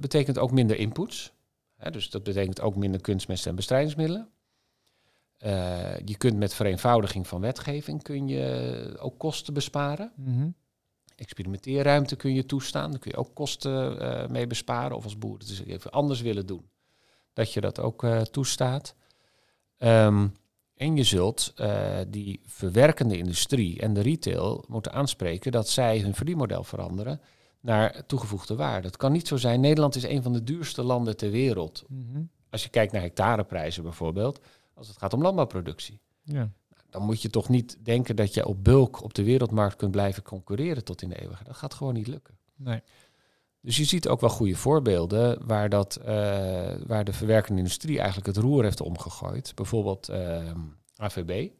betekent 0.00 0.38
ook 0.38 0.50
minder 0.50 0.76
inputs. 0.76 1.32
Hè, 1.76 1.90
dus 1.90 2.10
dat 2.10 2.22
betekent 2.22 2.60
ook 2.60 2.76
minder 2.76 3.00
kunstmest 3.00 3.46
en 3.46 3.54
bestrijdingsmiddelen. 3.54 4.28
Je 6.04 6.14
kunt 6.18 6.36
met 6.36 6.54
vereenvoudiging 6.54 7.26
van 7.26 7.40
wetgeving 7.40 8.02
kun 8.02 8.28
je 8.28 8.96
ook 8.98 9.18
kosten 9.18 9.54
besparen. 9.54 10.12
Mhm. 10.16 10.48
Experimenteerruimte 11.16 12.16
kun 12.16 12.34
je 12.34 12.46
toestaan. 12.46 12.90
Daar 12.90 13.00
kun 13.00 13.10
je 13.10 13.16
ook 13.16 13.34
kosten 13.34 14.00
eh, 14.00 14.28
mee 14.28 14.46
besparen. 14.46 14.96
Of 14.96 15.04
als 15.04 15.18
boer 15.18 15.38
het 15.38 15.48
dus 15.48 15.64
even 15.64 15.90
anders 15.90 16.20
willen 16.20 16.46
doen. 16.46 16.68
Dat 17.32 17.52
je 17.52 17.60
dat 17.60 17.80
ook 17.80 18.04
eh, 18.04 18.20
toestaat. 18.20 18.94
Ehm, 19.76 20.26
en 20.74 20.96
je 20.96 21.04
zult 21.04 21.52
eh, 21.56 21.98
die 22.08 22.40
verwerkende 22.46 23.16
industrie 23.16 23.80
en 23.80 23.94
de 23.94 24.00
retail 24.00 24.64
moeten 24.68 24.92
aanspreken 24.92 25.52
dat 25.52 25.68
zij 25.68 25.98
hun 26.00 26.14
verdienmodel 26.14 26.64
veranderen 26.64 27.20
naar 27.60 28.06
toegevoegde 28.06 28.54
waarde. 28.54 28.86
Het 28.86 28.96
kan 28.96 29.12
niet 29.12 29.28
zo 29.28 29.36
zijn. 29.36 29.60
Nederland 29.60 29.94
is 29.94 30.02
een 30.02 30.22
van 30.22 30.32
de 30.32 30.44
duurste 30.44 30.82
landen 30.82 31.16
ter 31.16 31.30
wereld. 31.30 31.84
Mhm. 31.88 32.22
Als 32.50 32.62
je 32.62 32.68
kijkt 32.68 32.92
naar 32.92 33.02
hectareprijzen 33.02 33.82
bijvoorbeeld, 33.82 34.40
als 34.74 34.88
het 34.88 34.98
gaat 34.98 35.12
om 35.12 35.22
landbouwproductie. 35.22 36.00
Ja. 36.22 36.50
Dan 36.94 37.02
moet 37.02 37.22
je 37.22 37.30
toch 37.30 37.48
niet 37.48 37.78
denken 37.82 38.16
dat 38.16 38.34
je 38.34 38.46
op 38.46 38.64
bulk 38.64 39.02
op 39.02 39.14
de 39.14 39.24
wereldmarkt 39.24 39.76
kunt 39.76 39.90
blijven 39.90 40.22
concurreren 40.22 40.84
tot 40.84 41.02
in 41.02 41.08
de 41.08 41.20
eeuwigheid. 41.20 41.46
Dat 41.46 41.56
gaat 41.56 41.74
gewoon 41.74 41.94
niet 41.94 42.06
lukken. 42.06 42.38
Nee. 42.56 42.82
Dus 43.60 43.76
je 43.76 43.84
ziet 43.84 44.08
ook 44.08 44.20
wel 44.20 44.30
goede 44.30 44.54
voorbeelden 44.54 45.46
waar, 45.46 45.68
dat, 45.68 45.96
eh, 45.96 46.06
waar 46.86 47.04
de 47.04 47.12
verwerkende 47.12 47.58
industrie 47.58 47.98
eigenlijk 47.98 48.26
het 48.26 48.36
roer 48.36 48.62
heeft 48.62 48.80
omgegooid. 48.80 49.52
Bijvoorbeeld 49.54 50.08
ehm, 50.08 50.60
AVB. 50.96 51.50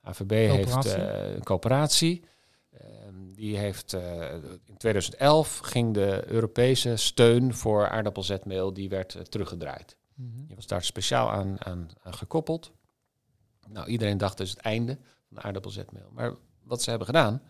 AVB 0.00 0.30
heeft 0.30 0.94
eh, 0.94 1.34
een 1.34 1.42
coöperatie. 1.42 2.24
Ehm, 2.70 3.32
die 3.32 3.56
heeft 3.56 3.92
eh, 3.92 4.32
in 4.64 4.76
2011 4.76 5.58
ging 5.58 5.94
de 5.94 6.22
Europese 6.26 6.96
steun 6.96 7.54
voor 7.54 7.88
aardappelzetmeel 7.88 8.72
die 8.72 8.88
werd 8.88 9.30
teruggedraaid. 9.30 9.96
Mhm. 10.14 10.46
Die 10.46 10.56
was 10.56 10.66
daar 10.66 10.84
speciaal 10.84 11.30
aan, 11.30 11.64
aan, 11.64 11.88
aan 12.02 12.14
gekoppeld. 12.14 12.72
Nou, 13.72 13.86
iedereen 13.88 14.18
dacht 14.18 14.36
dus 14.36 14.50
het 14.50 14.58
einde 14.58 14.98
van 15.28 15.36
de 15.36 15.42
aardappelzetmeel. 15.42 16.10
Maar 16.12 16.34
wat 16.62 16.82
ze 16.82 16.88
hebben 16.90 17.06
gedaan, 17.06 17.42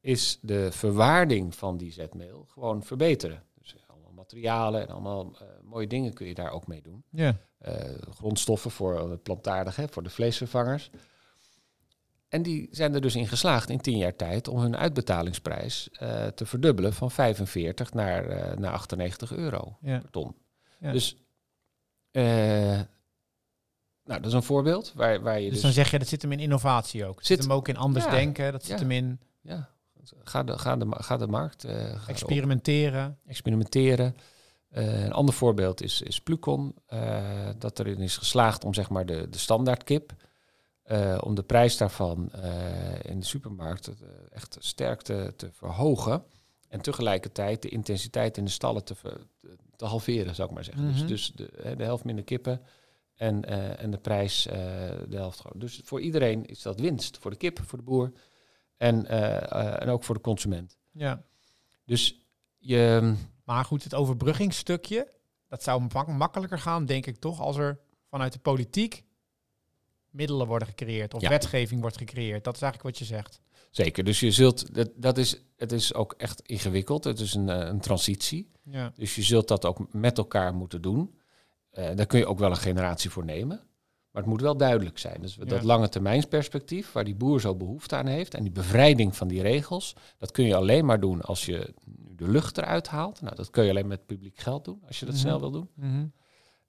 is 0.00 0.38
de 0.42 0.72
verwaarding 0.72 1.54
van 1.54 1.76
die 1.76 1.92
zetmeel 1.92 2.46
gewoon 2.48 2.82
verbeteren. 2.82 3.42
Dus 3.54 3.74
eh, 3.74 3.80
allemaal 3.86 4.12
materialen 4.12 4.80
en 4.80 4.88
allemaal 4.88 5.36
eh, 5.38 5.46
mooie 5.62 5.86
dingen 5.86 6.12
kun 6.12 6.26
je 6.26 6.34
daar 6.34 6.50
ook 6.50 6.66
mee 6.66 6.82
doen. 6.82 7.04
Ja. 7.10 7.36
Eh, 7.58 7.94
grondstoffen 8.10 8.70
voor 8.70 9.10
het 9.10 9.22
plantaardig, 9.22 9.76
hè, 9.76 9.88
voor 9.88 10.02
de 10.02 10.10
vleesvervangers. 10.10 10.90
En 12.28 12.42
die 12.42 12.68
zijn 12.70 12.94
er 12.94 13.00
dus 13.00 13.14
in 13.14 13.28
geslaagd 13.28 13.70
in 13.70 13.80
tien 13.80 13.96
jaar 13.98 14.16
tijd 14.16 14.48
om 14.48 14.58
hun 14.58 14.76
uitbetalingsprijs 14.76 15.88
te 16.34 16.46
verdubbelen 16.46 16.92
van 16.92 17.10
45 17.10 17.92
naar, 17.92 18.54
naar 18.60 18.72
98 18.72 19.32
euro 19.32 19.76
Ja. 19.80 19.98
per 19.98 20.10
ton. 20.10 20.34
Ja. 20.78 20.92
Dus, 20.92 21.16
nou, 24.06 24.20
dat 24.20 24.26
is 24.30 24.32
een 24.32 24.42
voorbeeld 24.42 24.92
waar, 24.94 25.20
waar 25.22 25.36
je 25.40 25.44
Dus 25.44 25.52
dus, 25.52 25.62
dan 25.62 25.72
zeg 25.72 25.90
je, 25.90 25.98
dat 25.98 26.08
zit 26.08 26.22
hem 26.22 26.32
in 26.32 26.40
innovatie 26.40 27.04
ook. 27.04 27.22
Zit, 27.22 27.38
hem 27.42 27.52
ook 27.52 27.68
in 27.68 27.76
anders 27.76 28.04
Ja. 28.04 28.10
denken. 28.10 28.52
Dat 28.52 28.64
zit 28.64 28.78
Ja. 28.78 28.86
hem 28.86 28.90
in 28.90 29.20
ja, 29.40 29.68
ga 30.24 30.42
de, 30.42 30.58
ga 30.58 30.76
de, 30.76 30.86
ga 30.90 31.16
de 31.16 31.26
markt, 31.26 31.64
eh, 31.64 31.74
ga 32.00 32.08
experimenteren. 32.08 33.18
experimenteren. 33.26 34.16
Eh, 34.68 35.04
een 35.04 35.12
ander 35.12 35.34
voorbeeld 35.34 35.82
is, 35.82 36.02
is 36.02 36.20
Plucon, 36.20 36.74
eh, 36.86 37.48
dat 37.58 37.78
erin 37.78 37.98
is 37.98 38.16
geslaagd 38.16 38.64
om 38.64 38.74
zeg 38.74 38.90
maar 38.90 39.06
de, 39.06 39.28
de 39.30 39.38
standaardkip, 39.38 40.12
eh, 40.82 41.18
om 41.20 41.34
de 41.34 41.42
prijs 41.42 41.76
daarvan 41.76 42.30
in 43.02 43.20
de 43.20 43.26
supermarkt 43.26 43.90
echt 44.30 44.56
sterk 44.60 45.02
te, 45.02 45.32
te 45.36 45.48
verhogen. 45.52 46.24
En 46.68 46.80
tegelijkertijd 46.80 47.62
de 47.62 47.68
intensiteit 47.68 48.36
in 48.36 48.44
de 48.44 48.50
stallen 48.50 48.84
te, 48.84 48.94
te, 49.76 49.84
halveren, 49.84 50.34
zou 50.34 50.48
ik 50.48 50.54
maar 50.54 50.64
zeggen. 50.64 50.84
Mhm. 50.84 50.92
Dus, 50.92 51.06
dus 51.06 51.32
de, 51.34 51.74
de 51.76 51.84
helft 51.84 52.04
minder 52.04 52.24
kippen 52.24 52.60
en, 53.16 53.44
eh, 53.44 53.82
en 53.82 53.90
de 53.90 53.98
prijs 53.98 54.46
eh, 54.46 54.54
de 55.08 55.16
helft 55.16 55.38
groter. 55.38 55.60
Dus 55.60 55.80
voor 55.84 56.00
iedereen 56.00 56.44
is 56.46 56.62
dat 56.62 56.80
winst. 56.80 57.18
Voor 57.18 57.30
de 57.30 57.36
kip, 57.36 57.60
voor 57.64 57.78
de 57.78 57.84
boer 57.84 58.12
en, 58.76 59.06
eh, 59.06 59.82
en 59.82 59.88
ook 59.88 60.04
voor 60.04 60.14
de 60.14 60.20
consument. 60.20 60.76
Ja. 60.90 61.22
Dus 61.84 62.20
je... 62.58 63.14
Maar 63.44 63.64
goed, 63.64 63.84
het 63.84 63.94
overbruggingsstukje, 63.94 65.12
dat 65.48 65.62
zou 65.62 65.86
mak- 65.92 66.06
makkelijker 66.06 66.58
gaan, 66.58 66.86
denk 66.86 67.06
ik 67.06 67.16
toch, 67.16 67.40
als 67.40 67.56
er 67.56 67.78
vanuit 68.10 68.32
de 68.32 68.38
politiek 68.38 69.04
middelen 70.10 70.46
worden 70.46 70.68
gecreëerd 70.68 71.14
of 71.14 71.20
Ja. 71.22 71.28
wetgeving 71.28 71.80
wordt 71.80 71.96
gecreëerd. 71.96 72.44
Dat 72.44 72.54
is 72.54 72.62
eigenlijk 72.62 72.98
wat 72.98 73.08
je 73.08 73.14
zegt. 73.14 73.40
Zeker, 73.70 74.04
dus 74.04 74.20
je 74.20 74.30
zult, 74.30 74.74
dat, 74.74 74.90
dat 74.96 75.18
is, 75.18 75.40
het 75.56 75.72
is 75.72 75.94
ook 75.94 76.12
echt 76.16 76.40
ingewikkeld. 76.40 77.04
Het 77.04 77.20
is 77.20 77.34
een, 77.34 77.48
een 77.48 77.80
transitie. 77.80 78.50
Ja. 78.62 78.92
Dus 78.96 79.14
je 79.14 79.22
zult 79.22 79.48
dat 79.48 79.64
ook 79.64 79.92
met 79.92 80.18
elkaar 80.18 80.54
moeten 80.54 80.82
doen. 80.82 81.15
Eh, 81.76 81.88
daar 81.94 82.06
kun 82.06 82.18
je 82.18 82.26
ook 82.26 82.38
wel 82.38 82.50
een 82.50 82.56
generatie 82.56 83.10
voor 83.10 83.24
nemen. 83.24 83.60
Maar 84.10 84.22
het 84.24 84.32
moet 84.32 84.40
wel 84.40 84.56
duidelijk 84.56 84.98
zijn. 84.98 85.20
Dus 85.20 85.34
dat 85.34 85.50
Ja. 85.50 85.62
lange 85.62 85.88
termijnsperspectief, 85.88 86.92
waar 86.92 87.04
die 87.04 87.14
boer 87.14 87.40
zo 87.40 87.54
behoefte 87.54 87.96
aan 87.96 88.06
heeft, 88.06 88.34
en 88.34 88.42
die 88.42 88.52
bevrijding 88.52 89.16
van 89.16 89.28
die 89.28 89.42
regels, 89.42 89.96
dat 90.18 90.30
kun 90.30 90.44
je 90.44 90.54
alleen 90.54 90.84
maar 90.84 91.00
doen 91.00 91.20
als 91.22 91.46
je 91.46 91.74
de 92.16 92.28
lucht 92.28 92.58
eruit 92.58 92.88
haalt. 92.88 93.20
Nou, 93.20 93.34
dat 93.36 93.50
kun 93.50 93.64
je 93.64 93.70
alleen 93.70 93.86
met 93.86 94.06
publiek 94.06 94.38
geld 94.38 94.64
doen, 94.64 94.82
als 94.86 94.98
je 94.98 95.04
dat 95.06 95.14
Mhm. 95.14 95.24
snel 95.24 95.40
wil 95.40 95.50
doen. 95.50 95.68
Mhm. 95.74 96.06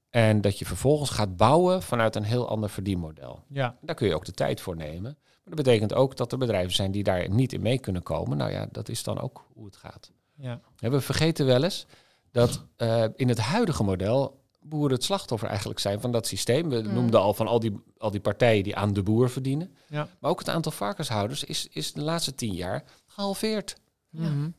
En 0.10 0.42
dat 0.42 0.60
je 0.60 0.66
vervolgens 0.66 1.10
gaat 1.10 1.36
bouwen 1.38 1.82
vanuit 1.84 2.16
een 2.16 2.24
heel 2.24 2.48
ander 2.50 2.70
verdienmodel. 2.70 3.44
Ja. 3.50 3.78
Daar 3.82 3.96
kun 3.96 4.08
je 4.08 4.16
ook 4.16 4.26
de 4.26 4.32
tijd 4.32 4.62
voor 4.62 4.76
nemen. 4.76 5.18
Maar 5.22 5.56
dat 5.56 5.66
betekent 5.66 5.94
ook 5.94 6.18
dat 6.18 6.32
er 6.32 6.38
bedrijven 6.38 6.74
zijn 6.74 6.92
die 6.92 7.04
daar 7.04 7.30
niet 7.30 7.54
in 7.54 7.62
mee 7.62 7.80
kunnen 7.80 8.04
komen. 8.04 8.38
Nou 8.38 8.52
ja, 8.52 8.68
dat 8.72 8.90
is 8.90 9.04
dan 9.04 9.20
ook 9.20 9.46
hoe 9.54 9.66
het 9.66 9.76
gaat. 9.78 10.12
Ja. 10.36 10.60
Ja, 10.76 10.90
We 10.90 11.02
vergeten 11.02 11.46
wel 11.46 11.64
eens 11.64 11.86
dat 12.32 12.66
eh, 12.76 13.04
in 13.16 13.30
het 13.30 13.40
huidige 13.40 13.84
model 13.84 14.40
boeren 14.70 14.96
het 14.96 15.04
slachtoffer 15.04 15.48
eigenlijk 15.50 15.80
zijn 15.80 16.02
van 16.02 16.12
dat 16.12 16.28
systeem. 16.28 16.70
We 16.70 16.82
Mm. 16.82 16.94
noemden 16.94 17.20
al 17.20 17.34
van 17.34 17.48
al 17.48 17.60
die, 17.60 17.82
al 17.98 18.12
die 18.12 18.20
partijen 18.20 18.64
die 18.64 18.76
aan 18.76 18.94
de 18.94 19.04
boer 19.04 19.30
verdienen. 19.30 19.76
Ja. 19.88 20.08
Maar 20.20 20.32
ook 20.32 20.40
het 20.40 20.50
aantal 20.50 20.72
varkenshouders 20.72 21.44
is, 21.44 21.68
is 21.72 21.94
de 21.94 22.02
laatste 22.02 22.36
tien 22.36 22.54
jaar 22.54 22.84
gehalveerd. 23.08 23.76
Ja. 24.10 24.30
Mhm. 24.30 24.50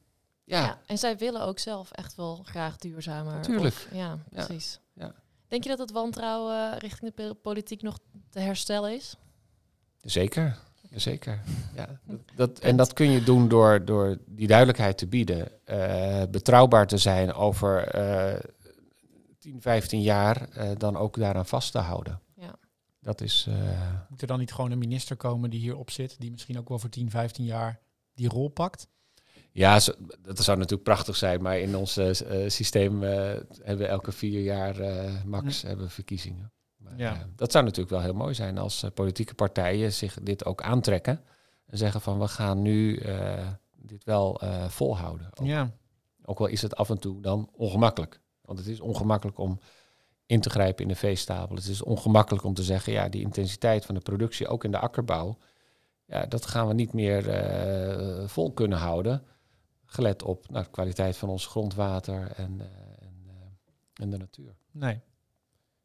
Ja, 0.45 0.61
Ja. 0.65 0.79
en 0.87 0.99
zij 0.99 1.17
willen 1.17 1.43
ook 1.43 1.59
zelf 1.59 1.91
echt 1.93 2.15
wel 2.15 2.43
graag 2.45 2.77
duurzamer. 2.77 3.43
Tuurlijk. 3.43 3.75
of- 3.75 3.89
ja, 3.93 4.19
precies. 4.31 4.81
Ja. 4.95 5.15
Denk 5.49 5.63
je 5.63 5.69
dat 5.69 5.79
het 5.79 5.91
wantrouwen 5.93 6.79
richting 6.79 7.15
de 7.15 7.35
politiek 7.43 7.83
nog 7.83 7.99
te 8.31 8.39
herstellen 8.41 8.95
is? 8.95 9.17
zeker. 10.03 10.59
Zeker. 10.95 11.41
Ja, 11.77 11.99
dat, 12.05 12.19
dat, 12.37 12.59
en 12.59 12.77
dat 12.77 12.93
kun 12.93 13.11
je 13.11 13.23
doen 13.23 13.49
door, 13.49 13.85
door 13.85 14.19
die 14.27 14.47
duidelijkheid 14.47 14.99
te 14.99 15.07
bieden. 15.07 15.49
eh, 15.65 16.23
betrouwbaar 16.31 16.87
te 16.87 16.97
zijn 16.99 17.33
over 17.35 17.85
eh 17.89 18.41
10, 19.51 19.61
15 19.63 20.01
jaar. 20.03 20.49
eh, 20.49 20.71
dan 20.79 20.97
ook 20.97 21.17
daaraan 21.19 21.47
vast 21.47 21.73
te 21.73 21.79
houden. 21.79 22.21
Ja. 22.35 22.55
Dat 23.01 23.21
is. 23.21 23.47
eh, 23.49 23.55
Moet 24.09 24.21
er 24.21 24.27
dan 24.27 24.39
niet 24.39 24.53
gewoon 24.53 24.71
een 24.71 24.79
minister 24.79 25.17
komen 25.17 25.51
die 25.51 25.61
hierop 25.61 25.91
zit, 25.91 26.21
die 26.21 26.31
misschien 26.31 26.59
ook 26.59 26.69
wel 26.69 26.79
voor 26.79 26.91
10, 26.91 27.11
15 27.11 27.45
jaar 27.45 27.81
die 28.15 28.29
rol 28.29 28.49
pakt? 28.49 28.89
Ja, 29.53 29.81
zo- 29.81 29.93
dat 30.23 30.39
zou 30.45 30.57
natuurlijk 30.59 30.85
prachtig 30.85 31.17
zijn, 31.17 31.43
maar 31.43 31.59
in 31.59 31.77
ons 31.77 31.97
eh, 31.97 32.49
systeem 32.49 33.03
eh, 33.03 33.11
hebben 33.63 33.79
we 33.79 33.87
elke 33.87 34.13
vier 34.13 34.41
jaar 34.43 34.79
eh, 34.81 35.23
max 35.25 35.63
hebben 35.63 35.85
we 35.87 35.91
verkiezingen. 35.93 36.53
Maar, 36.77 36.93
Ja. 36.97 37.27
dat 37.37 37.53
zou 37.53 37.65
natuurlijk 37.65 37.91
wel 37.91 38.01
heel 38.03 38.15
mooi 38.15 38.35
zijn 38.35 38.59
als 38.59 38.85
politieke 38.95 39.35
partijen 39.35 39.93
zich 39.93 40.19
dit 40.23 40.45
ook 40.45 40.63
aantrekken 40.63 41.21
en 41.67 41.79
zeggen 41.79 42.01
van 42.01 42.19
we 42.19 42.29
gaan 42.29 42.63
nu 42.63 42.97
eh, 42.97 43.47
dit 43.77 44.05
wel 44.05 44.41
eh, 44.41 44.69
volhouden. 44.69 45.31
Ook, 45.41 45.47
Ja. 45.47 45.71
ook 46.25 46.39
al 46.41 46.47
is 46.47 46.63
het 46.63 46.77
af 46.77 46.91
en 46.91 46.99
toe 46.99 47.21
dan 47.21 47.51
ongemakkelijk. 47.57 48.21
Want 48.49 48.59
het 48.59 48.69
is 48.69 48.81
ongemakkelijk 48.81 49.39
om 49.39 49.61
in 50.27 50.41
te 50.41 50.51
grijpen 50.51 50.83
in 50.83 50.89
de 50.89 50.97
veestapel. 50.97 51.57
Het 51.57 51.67
is 51.67 51.83
ongemakkelijk 51.83 52.45
om 52.45 52.55
te 52.55 52.63
zeggen, 52.63 52.93
ja, 52.93 53.09
die 53.09 53.23
intensiteit 53.23 53.85
van 53.85 53.95
de 53.95 54.01
productie, 54.01 54.49
ook 54.49 54.65
in 54.65 54.71
de 54.71 54.79
akkerbouw, 54.79 55.39
ja, 56.05 56.27
dat 56.27 56.47
gaan 56.47 56.69
we 56.69 56.75
niet 56.75 56.93
meer 56.93 57.29
eh, 57.29 58.29
vol 58.29 58.53
kunnen 58.53 58.79
houden. 58.79 59.23
Gelet 59.85 60.23
op 60.23 60.51
nou, 60.51 60.65
de 60.65 60.71
kwaliteit 60.71 61.17
van 61.17 61.29
ons 61.29 61.47
grondwater 61.47 62.31
en, 62.31 62.61
eh, 62.61 62.67
en, 63.07 63.15
eh, 63.27 64.03
en 64.03 64.11
de 64.11 64.17
natuur. 64.17 64.57
Nee. 64.71 65.01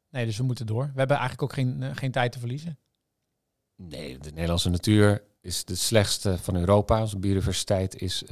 Nee, 0.09 0.25
dus 0.25 0.37
we 0.37 0.43
moeten 0.43 0.65
door. 0.65 0.85
We 0.93 0.99
hebben 0.99 1.17
eigenlijk 1.17 1.41
ook 1.41 1.53
geen, 1.53 1.95
geen 1.95 2.11
tijd 2.11 2.31
te 2.31 2.39
verliezen. 2.39 2.79
Nee, 3.75 4.17
de 4.17 4.31
Nederlandse 4.31 4.69
natuur 4.69 5.23
is 5.41 5.65
de 5.65 5.75
slechtste 5.75 6.37
van 6.37 6.55
Europa. 6.55 7.01
Onze 7.01 7.17
biodiversiteit 7.17 8.01
is 8.01 8.23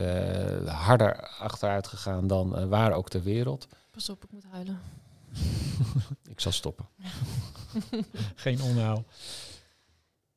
harder 0.65 1.27
achteruit 1.27 1.87
gegaan 1.87 2.27
dan 2.27 2.69
waar 2.69 2.93
ook 2.93 3.09
ter 3.09 3.23
wereld. 3.23 3.67
Pas 3.91 4.09
op, 4.09 4.23
ik 4.23 4.31
moet 4.31 4.43
huilen. 4.43 4.79
Ik 6.31 6.39
zal 6.39 6.51
stoppen. 6.51 6.87
Geen 8.35 8.61
onheil. 8.61 9.05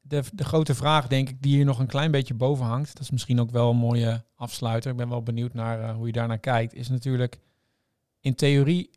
De, 0.01 0.23
de 0.33 0.45
grote 0.45 0.75
vraag, 0.75 1.07
denk 1.07 1.29
ik, 1.29 1.43
die 1.43 1.55
hier 1.55 1.65
nog 1.65 1.79
een 1.79 1.87
klein 1.87 2.11
beetje 2.11 2.35
boven 2.35 2.65
hangt, 2.65 2.93
dat 2.93 3.03
is 3.03 3.11
misschien 3.11 3.41
ook 3.41 3.51
wel 3.51 3.71
een 3.71 3.77
mooie 3.77 4.25
afsluiter. 4.35 4.91
Ik 4.91 4.97
ben 4.97 5.09
wel 5.09 5.23
benieuwd 5.23 5.55
naar 5.55 5.81
eh, 5.81 5.95
hoe 5.95 6.07
je 6.07 6.13
daarnaar 6.13 6.39
kijkt. 6.39 6.75
Is 6.75 6.89
natuurlijk 6.89 7.41
in 8.21 8.35
theorie, 8.35 8.91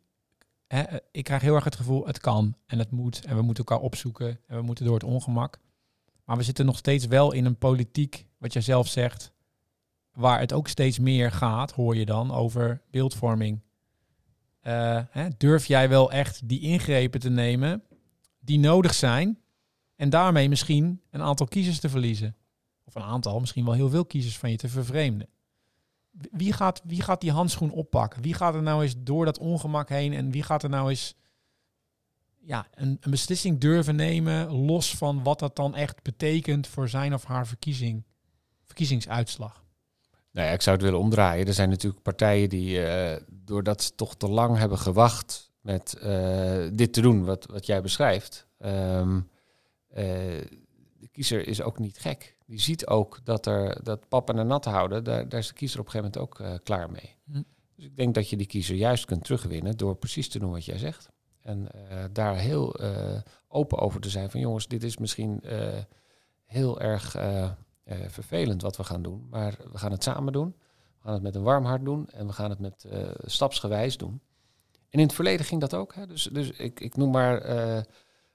hè, 0.66 0.80
eh, 0.80 0.98
ik 1.10 1.24
krijg 1.24 1.42
heel 1.42 1.54
erg 1.54 1.64
het 1.64 1.76
gevoel, 1.76 2.06
het 2.06 2.20
kan 2.20 2.56
en 2.66 2.78
het 2.78 2.90
moet 2.90 3.24
en 3.24 3.36
we 3.36 3.42
moeten 3.42 3.64
elkaar 3.64 3.84
opzoeken 3.84 4.40
en 4.46 4.56
we 4.56 4.62
moeten 4.62 4.84
door 4.84 4.94
het 4.94 5.04
ongemak. 5.04 5.58
Maar 6.24 6.36
we 6.36 6.42
zitten 6.42 6.66
nog 6.66 6.76
steeds 6.76 7.06
wel 7.06 7.32
in 7.32 7.44
een 7.44 7.58
politiek, 7.58 8.26
wat 8.38 8.52
jij 8.52 8.62
zelf 8.62 8.88
zegt, 8.88 9.32
waar 10.12 10.40
het 10.40 10.52
ook 10.52 10.68
steeds 10.68 10.98
meer 10.98 11.32
gaat, 11.32 11.72
hoor 11.72 11.96
je 11.96 12.06
dan, 12.06 12.30
over 12.32 12.82
beeldvorming. 12.90 13.60
Eh, 14.60 15.00
hè, 15.10 15.28
durf 15.36 15.66
jij 15.66 15.88
wel 15.88 16.12
echt 16.12 16.48
die 16.48 16.60
ingrepen 16.60 17.20
te 17.20 17.30
nemen 17.30 17.82
die 18.40 18.58
nodig 18.58 18.94
zijn 18.94 19.38
en 19.96 20.10
daarmee 20.10 20.48
misschien 20.48 21.02
een 21.10 21.22
aantal 21.22 21.46
kiezers 21.46 21.80
te 21.80 21.88
verliezen? 21.88 22.36
Of 22.84 22.94
een 22.94 23.02
aantal, 23.02 23.40
misschien 23.40 23.64
wel 23.64 23.74
heel 23.74 23.90
veel 23.90 24.04
kiezers 24.04 24.38
van 24.38 24.50
je 24.50 24.56
te 24.56 24.68
vervreemden. 24.68 25.28
Wie 26.10 26.52
gaat, 26.52 26.82
wie 26.84 27.02
gaat 27.02 27.20
die 27.20 27.32
handschoen 27.32 27.70
oppakken? 27.70 28.22
Wie 28.22 28.34
gaat 28.34 28.54
er 28.54 28.62
nou 28.62 28.82
eens 28.82 28.94
door 28.98 29.24
dat 29.24 29.38
ongemak 29.38 29.88
heen 29.88 30.12
en 30.12 30.30
wie 30.30 30.42
gaat 30.42 30.62
er 30.62 30.68
nou 30.68 30.88
eens 30.88 31.14
ja, 32.40 32.66
een, 32.74 32.96
een 33.00 33.10
beslissing 33.10 33.60
durven 33.60 33.96
nemen, 33.96 34.52
los 34.52 34.96
van 34.96 35.22
wat 35.22 35.38
dat 35.38 35.56
dan 35.56 35.74
echt 35.74 36.02
betekent 36.02 36.66
voor 36.66 36.88
zijn 36.88 37.14
of 37.14 37.24
haar 37.24 37.46
verkiezing, 37.46 38.04
verkiezingsuitslag? 38.64 39.64
Nou 40.32 40.46
ja, 40.46 40.52
ik 40.52 40.62
zou 40.62 40.76
het 40.76 40.84
willen 40.84 41.00
omdraaien. 41.00 41.46
Er 41.46 41.54
zijn 41.54 41.68
natuurlijk 41.68 42.02
partijen 42.02 42.48
die, 42.48 42.86
eh, 42.86 43.20
doordat 43.30 43.82
ze 43.82 43.94
toch 43.94 44.16
te 44.16 44.28
lang 44.28 44.56
hebben 44.56 44.78
gewacht 44.78 45.50
met 45.60 45.94
eh, 45.94 46.66
dit 46.72 46.92
te 46.92 47.00
doen, 47.00 47.24
wat, 47.24 47.46
wat 47.46 47.66
jij 47.66 47.80
beschrijft. 47.80 48.46
ehm, 48.58 49.20
eh, 49.88 50.04
de 50.98 51.08
kiezer 51.12 51.48
is 51.48 51.62
ook 51.62 51.78
niet 51.78 51.98
gek. 51.98 52.36
Die 52.46 52.60
ziet 52.60 52.86
ook 52.86 53.20
dat 53.24 53.46
er 53.46 53.84
dat 53.84 54.08
pap 54.08 54.30
en 54.30 54.46
nat 54.46 54.64
houden, 54.64 55.04
daar, 55.04 55.28
daar 55.28 55.40
is 55.40 55.48
de 55.48 55.54
kiezer 55.54 55.80
op 55.80 55.86
een 55.86 55.92
gegeven 55.92 56.20
moment 56.20 56.40
ook 56.40 56.62
klaar 56.62 56.90
mee. 56.90 57.16
Hm. 57.24 57.42
Dus 57.76 57.84
ik 57.84 57.96
denk 57.96 58.14
dat 58.14 58.30
je 58.30 58.36
die 58.36 58.46
kiezer 58.46 58.76
juist 58.76 59.04
kunt 59.04 59.24
terugwinnen 59.24 59.76
door 59.76 59.96
precies 59.96 60.28
te 60.28 60.38
doen 60.38 60.50
wat 60.50 60.64
jij 60.64 60.78
zegt. 60.78 61.08
En 61.40 61.68
daar 62.12 62.36
heel 62.36 62.76
open 63.48 63.78
over 63.78 64.00
te 64.00 64.10
zijn 64.10 64.30
van 64.30 64.40
jongens, 64.40 64.66
dit 64.66 64.82
is 64.82 64.98
misschien 64.98 65.42
heel 66.44 66.80
erg 66.80 67.16
eh, 67.88 68.08
vervelend 68.08 68.62
wat 68.62 68.76
we 68.76 68.84
gaan 68.84 69.02
doen, 69.02 69.26
maar 69.30 69.56
we 69.72 69.78
gaan 69.78 69.90
het 69.90 70.02
samen 70.02 70.32
doen. 70.32 70.54
We 70.98 71.04
gaan 71.04 71.12
het 71.12 71.22
met 71.22 71.34
een 71.34 71.42
warm 71.42 71.64
hart 71.64 71.84
doen 71.84 72.08
en 72.08 72.26
we 72.26 72.32
gaan 72.32 72.50
het 72.50 72.58
met 72.58 72.84
eh, 72.84 73.08
stapsgewijs 73.24 73.96
doen. 73.96 74.20
En 74.72 74.98
in 74.98 75.06
het 75.06 75.12
verleden 75.12 75.46
ging 75.46 75.60
dat 75.60 75.74
ook. 75.74 75.94
Hè? 75.94 76.06
Dus, 76.06 76.22
dus 76.32 76.50
ik, 76.50 76.80
ik 76.80 76.96
noem 76.96 77.10
maar, 77.10 77.40
eh, 77.40 77.82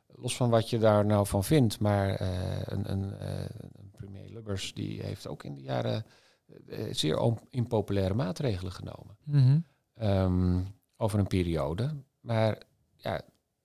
los 0.07 0.35
van 0.35 0.49
wat 0.49 0.69
je 0.69 0.77
daar 0.77 1.05
nou 1.05 1.27
van 1.27 1.43
vindt, 1.43 1.79
maar 1.79 2.21
een, 2.71 2.91
een, 2.91 3.25
een 3.79 3.91
premier 3.91 4.29
Lubbers 4.29 4.73
die 4.73 5.01
heeft 5.01 5.27
ook 5.27 5.43
in 5.43 5.53
de 5.53 5.61
jaren 5.61 6.05
zeer 6.91 7.37
impopulaire 7.49 8.13
maatregelen 8.13 8.71
genomen 8.71 9.17
ehm, 9.95 10.61
over 10.97 11.19
een 11.19 11.27
periode. 11.27 12.03
Maar 12.19 12.57
ja, 12.95 13.21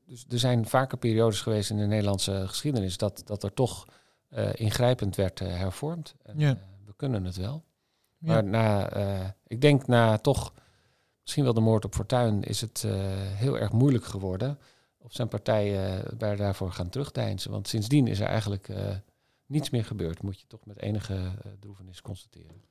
dus 0.07 0.27
er 0.29 0.38
zijn 0.38 0.66
vaker 0.66 0.98
periodes 0.98 1.40
geweest 1.40 1.70
in 1.70 1.77
de 1.77 1.87
Nederlandse 1.87 2.44
geschiedenis 2.46 2.96
dat, 2.96 3.22
dat 3.24 3.42
er 3.42 3.53
toch 3.53 3.87
eh, 4.29 4.51
ingrijpend 4.55 5.17
werd 5.17 5.41
eh, 5.41 5.49
hervormd. 5.49 6.14
En, 6.23 6.38
Ja. 6.38 6.51
eh, 6.51 6.57
we 6.87 6.93
kunnen 6.97 7.25
het 7.25 7.37
wel. 7.37 7.64
Ja. 8.19 8.33
Maar 8.33 8.45
na, 8.45 8.91
ik 9.47 9.61
denk 9.61 9.87
na 9.87 10.19
toch 10.19 10.53
misschien 11.23 11.45
wel 11.45 11.55
de 11.55 11.61
moord 11.61 11.85
op 11.85 11.95
Fortuin 11.95 12.43
is 12.43 12.61
het 12.61 12.83
heel 13.35 13.59
erg 13.59 13.73
moeilijk 13.73 14.05
geworden 14.05 14.59
of 14.99 15.12
zijn 15.12 15.29
partijen 15.29 16.05
bij 16.19 16.37
daarvoor 16.37 16.73
gaan 16.73 16.88
terugdeinzen. 16.88 17.51
Want 17.51 17.69
sindsdien 17.69 18.07
is 18.07 18.21
er 18.21 18.27
eigenlijk 18.27 18.69
niets 19.47 19.71
meer 19.71 19.85
gebeurd, 19.85 20.23
moet 20.23 20.41
je 20.41 20.47
toch 20.47 20.67
met 20.67 20.81
enige 20.81 21.31
droevenis 21.59 22.01
constateren. 22.03 22.62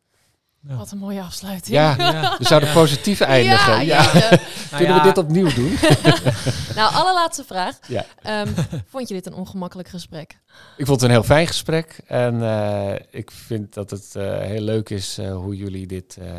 Ja. 0.68 0.76
Wat 0.76 0.92
een 0.92 0.98
mooie 0.98 1.22
afsluiting. 1.22 1.76
Ja, 1.76 1.96
Ja. 2.12 2.36
we 2.38 2.46
zouden 2.46 2.72
positief 2.74 3.20
eindigen. 3.22 3.86
Ja. 3.86 4.12
Nou 4.72 4.84
Kunnen 4.84 4.96
ja, 4.96 5.02
we 5.04 5.08
dit 5.14 5.18
opnieuw 5.24 5.54
doen? 5.54 5.78
nou, 6.76 6.94
allerlaatste 6.94 7.44
vraag. 7.44 7.80
Ja. 7.88 8.06
Ehm, 8.22 8.48
vond 8.90 9.08
je 9.08 9.14
dit 9.14 9.26
een 9.26 9.34
ongemakkelijk 9.34 9.88
gesprek? 9.90 10.40
Ik 10.78 10.86
vond 10.86 11.02
het 11.02 11.10
een 11.10 11.16
heel 11.16 11.24
fijn 11.24 11.48
gesprek. 11.48 12.00
En 12.08 12.42
eh, 12.44 12.94
ik 13.10 13.32
vind 13.32 13.74
dat 13.74 13.90
het 13.90 14.16
eh, 14.16 14.38
heel 14.40 14.62
leuk 14.62 14.90
is 14.90 15.18
eh, 15.18 15.36
hoe 15.36 15.56
jullie 15.56 15.88
dit, 15.88 16.18
eh, 16.22 16.32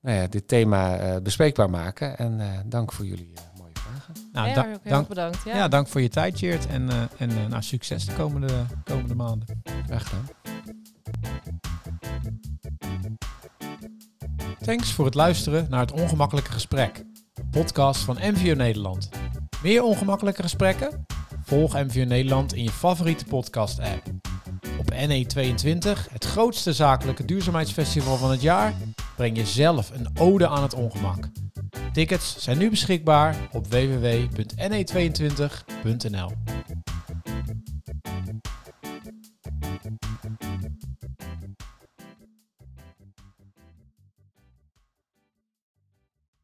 nou 0.00 0.16
ja, 0.16 0.26
dit 0.26 0.48
thema 0.48 0.96
eh, 0.96 1.16
bespreekbaar 1.22 1.70
maken. 1.70 2.18
En 2.18 2.40
eh, 2.40 2.46
dank 2.64 2.92
voor 2.92 3.04
jullie 3.06 3.32
mooie 3.58 3.72
vragen. 3.74 4.14
Nou, 4.32 4.48
ja, 4.48 4.54
da- 4.54 4.60
ook 4.60 4.66
heel 4.66 4.74
erg 4.82 4.92
dank, 4.92 5.08
bedankt. 5.08 5.38
Ja. 5.44 5.56
ja, 5.56 5.68
dank 5.68 5.88
voor 5.88 6.00
je 6.00 6.08
tijd, 6.08 6.36
Cheert. 6.38 6.66
En, 6.66 6.90
eh, 6.90 6.96
en 7.18 7.48
nou, 7.48 7.62
succes 7.62 8.06
de 8.06 8.12
komende, 8.12 8.52
komende 8.84 9.14
maanden. 9.14 9.62
Graag 9.86 10.04
gedaan. 10.08 10.28
Thanks 14.64 14.92
voor 14.92 15.04
het 15.04 15.14
luisteren 15.14 15.66
naar 15.70 15.80
het 15.80 15.92
Ongemakkelijke 15.92 16.52
Gesprek. 16.52 17.04
Podcast 17.50 18.00
van 18.00 18.16
MVO 18.20 18.54
Nederland. 18.54 19.08
Meer 19.62 19.82
ongemakkelijke 19.82 20.42
gesprekken? 20.42 21.06
Volg 21.42 21.72
MVO 21.72 22.04
Nederland 22.04 22.54
in 22.54 22.62
je 22.62 22.70
favoriete 22.70 23.24
podcast-app. 23.24 24.02
Op 24.78 24.92
NE22, 24.92 26.10
het 26.10 26.24
grootste 26.24 26.72
zakelijke 26.72 27.24
duurzaamheidsfestival 27.24 28.16
van 28.16 28.30
het 28.30 28.42
jaar, 28.42 28.74
breng 29.16 29.36
je 29.36 29.46
zelf 29.46 29.90
een 29.90 30.08
ode 30.18 30.48
aan 30.48 30.62
het 30.62 30.74
ongemak. 30.74 31.28
Tickets 31.92 32.36
zijn 32.38 32.58
nu 32.58 32.70
beschikbaar 32.70 33.36
op 33.52 33.66
www.ne22.nl. 33.66 36.32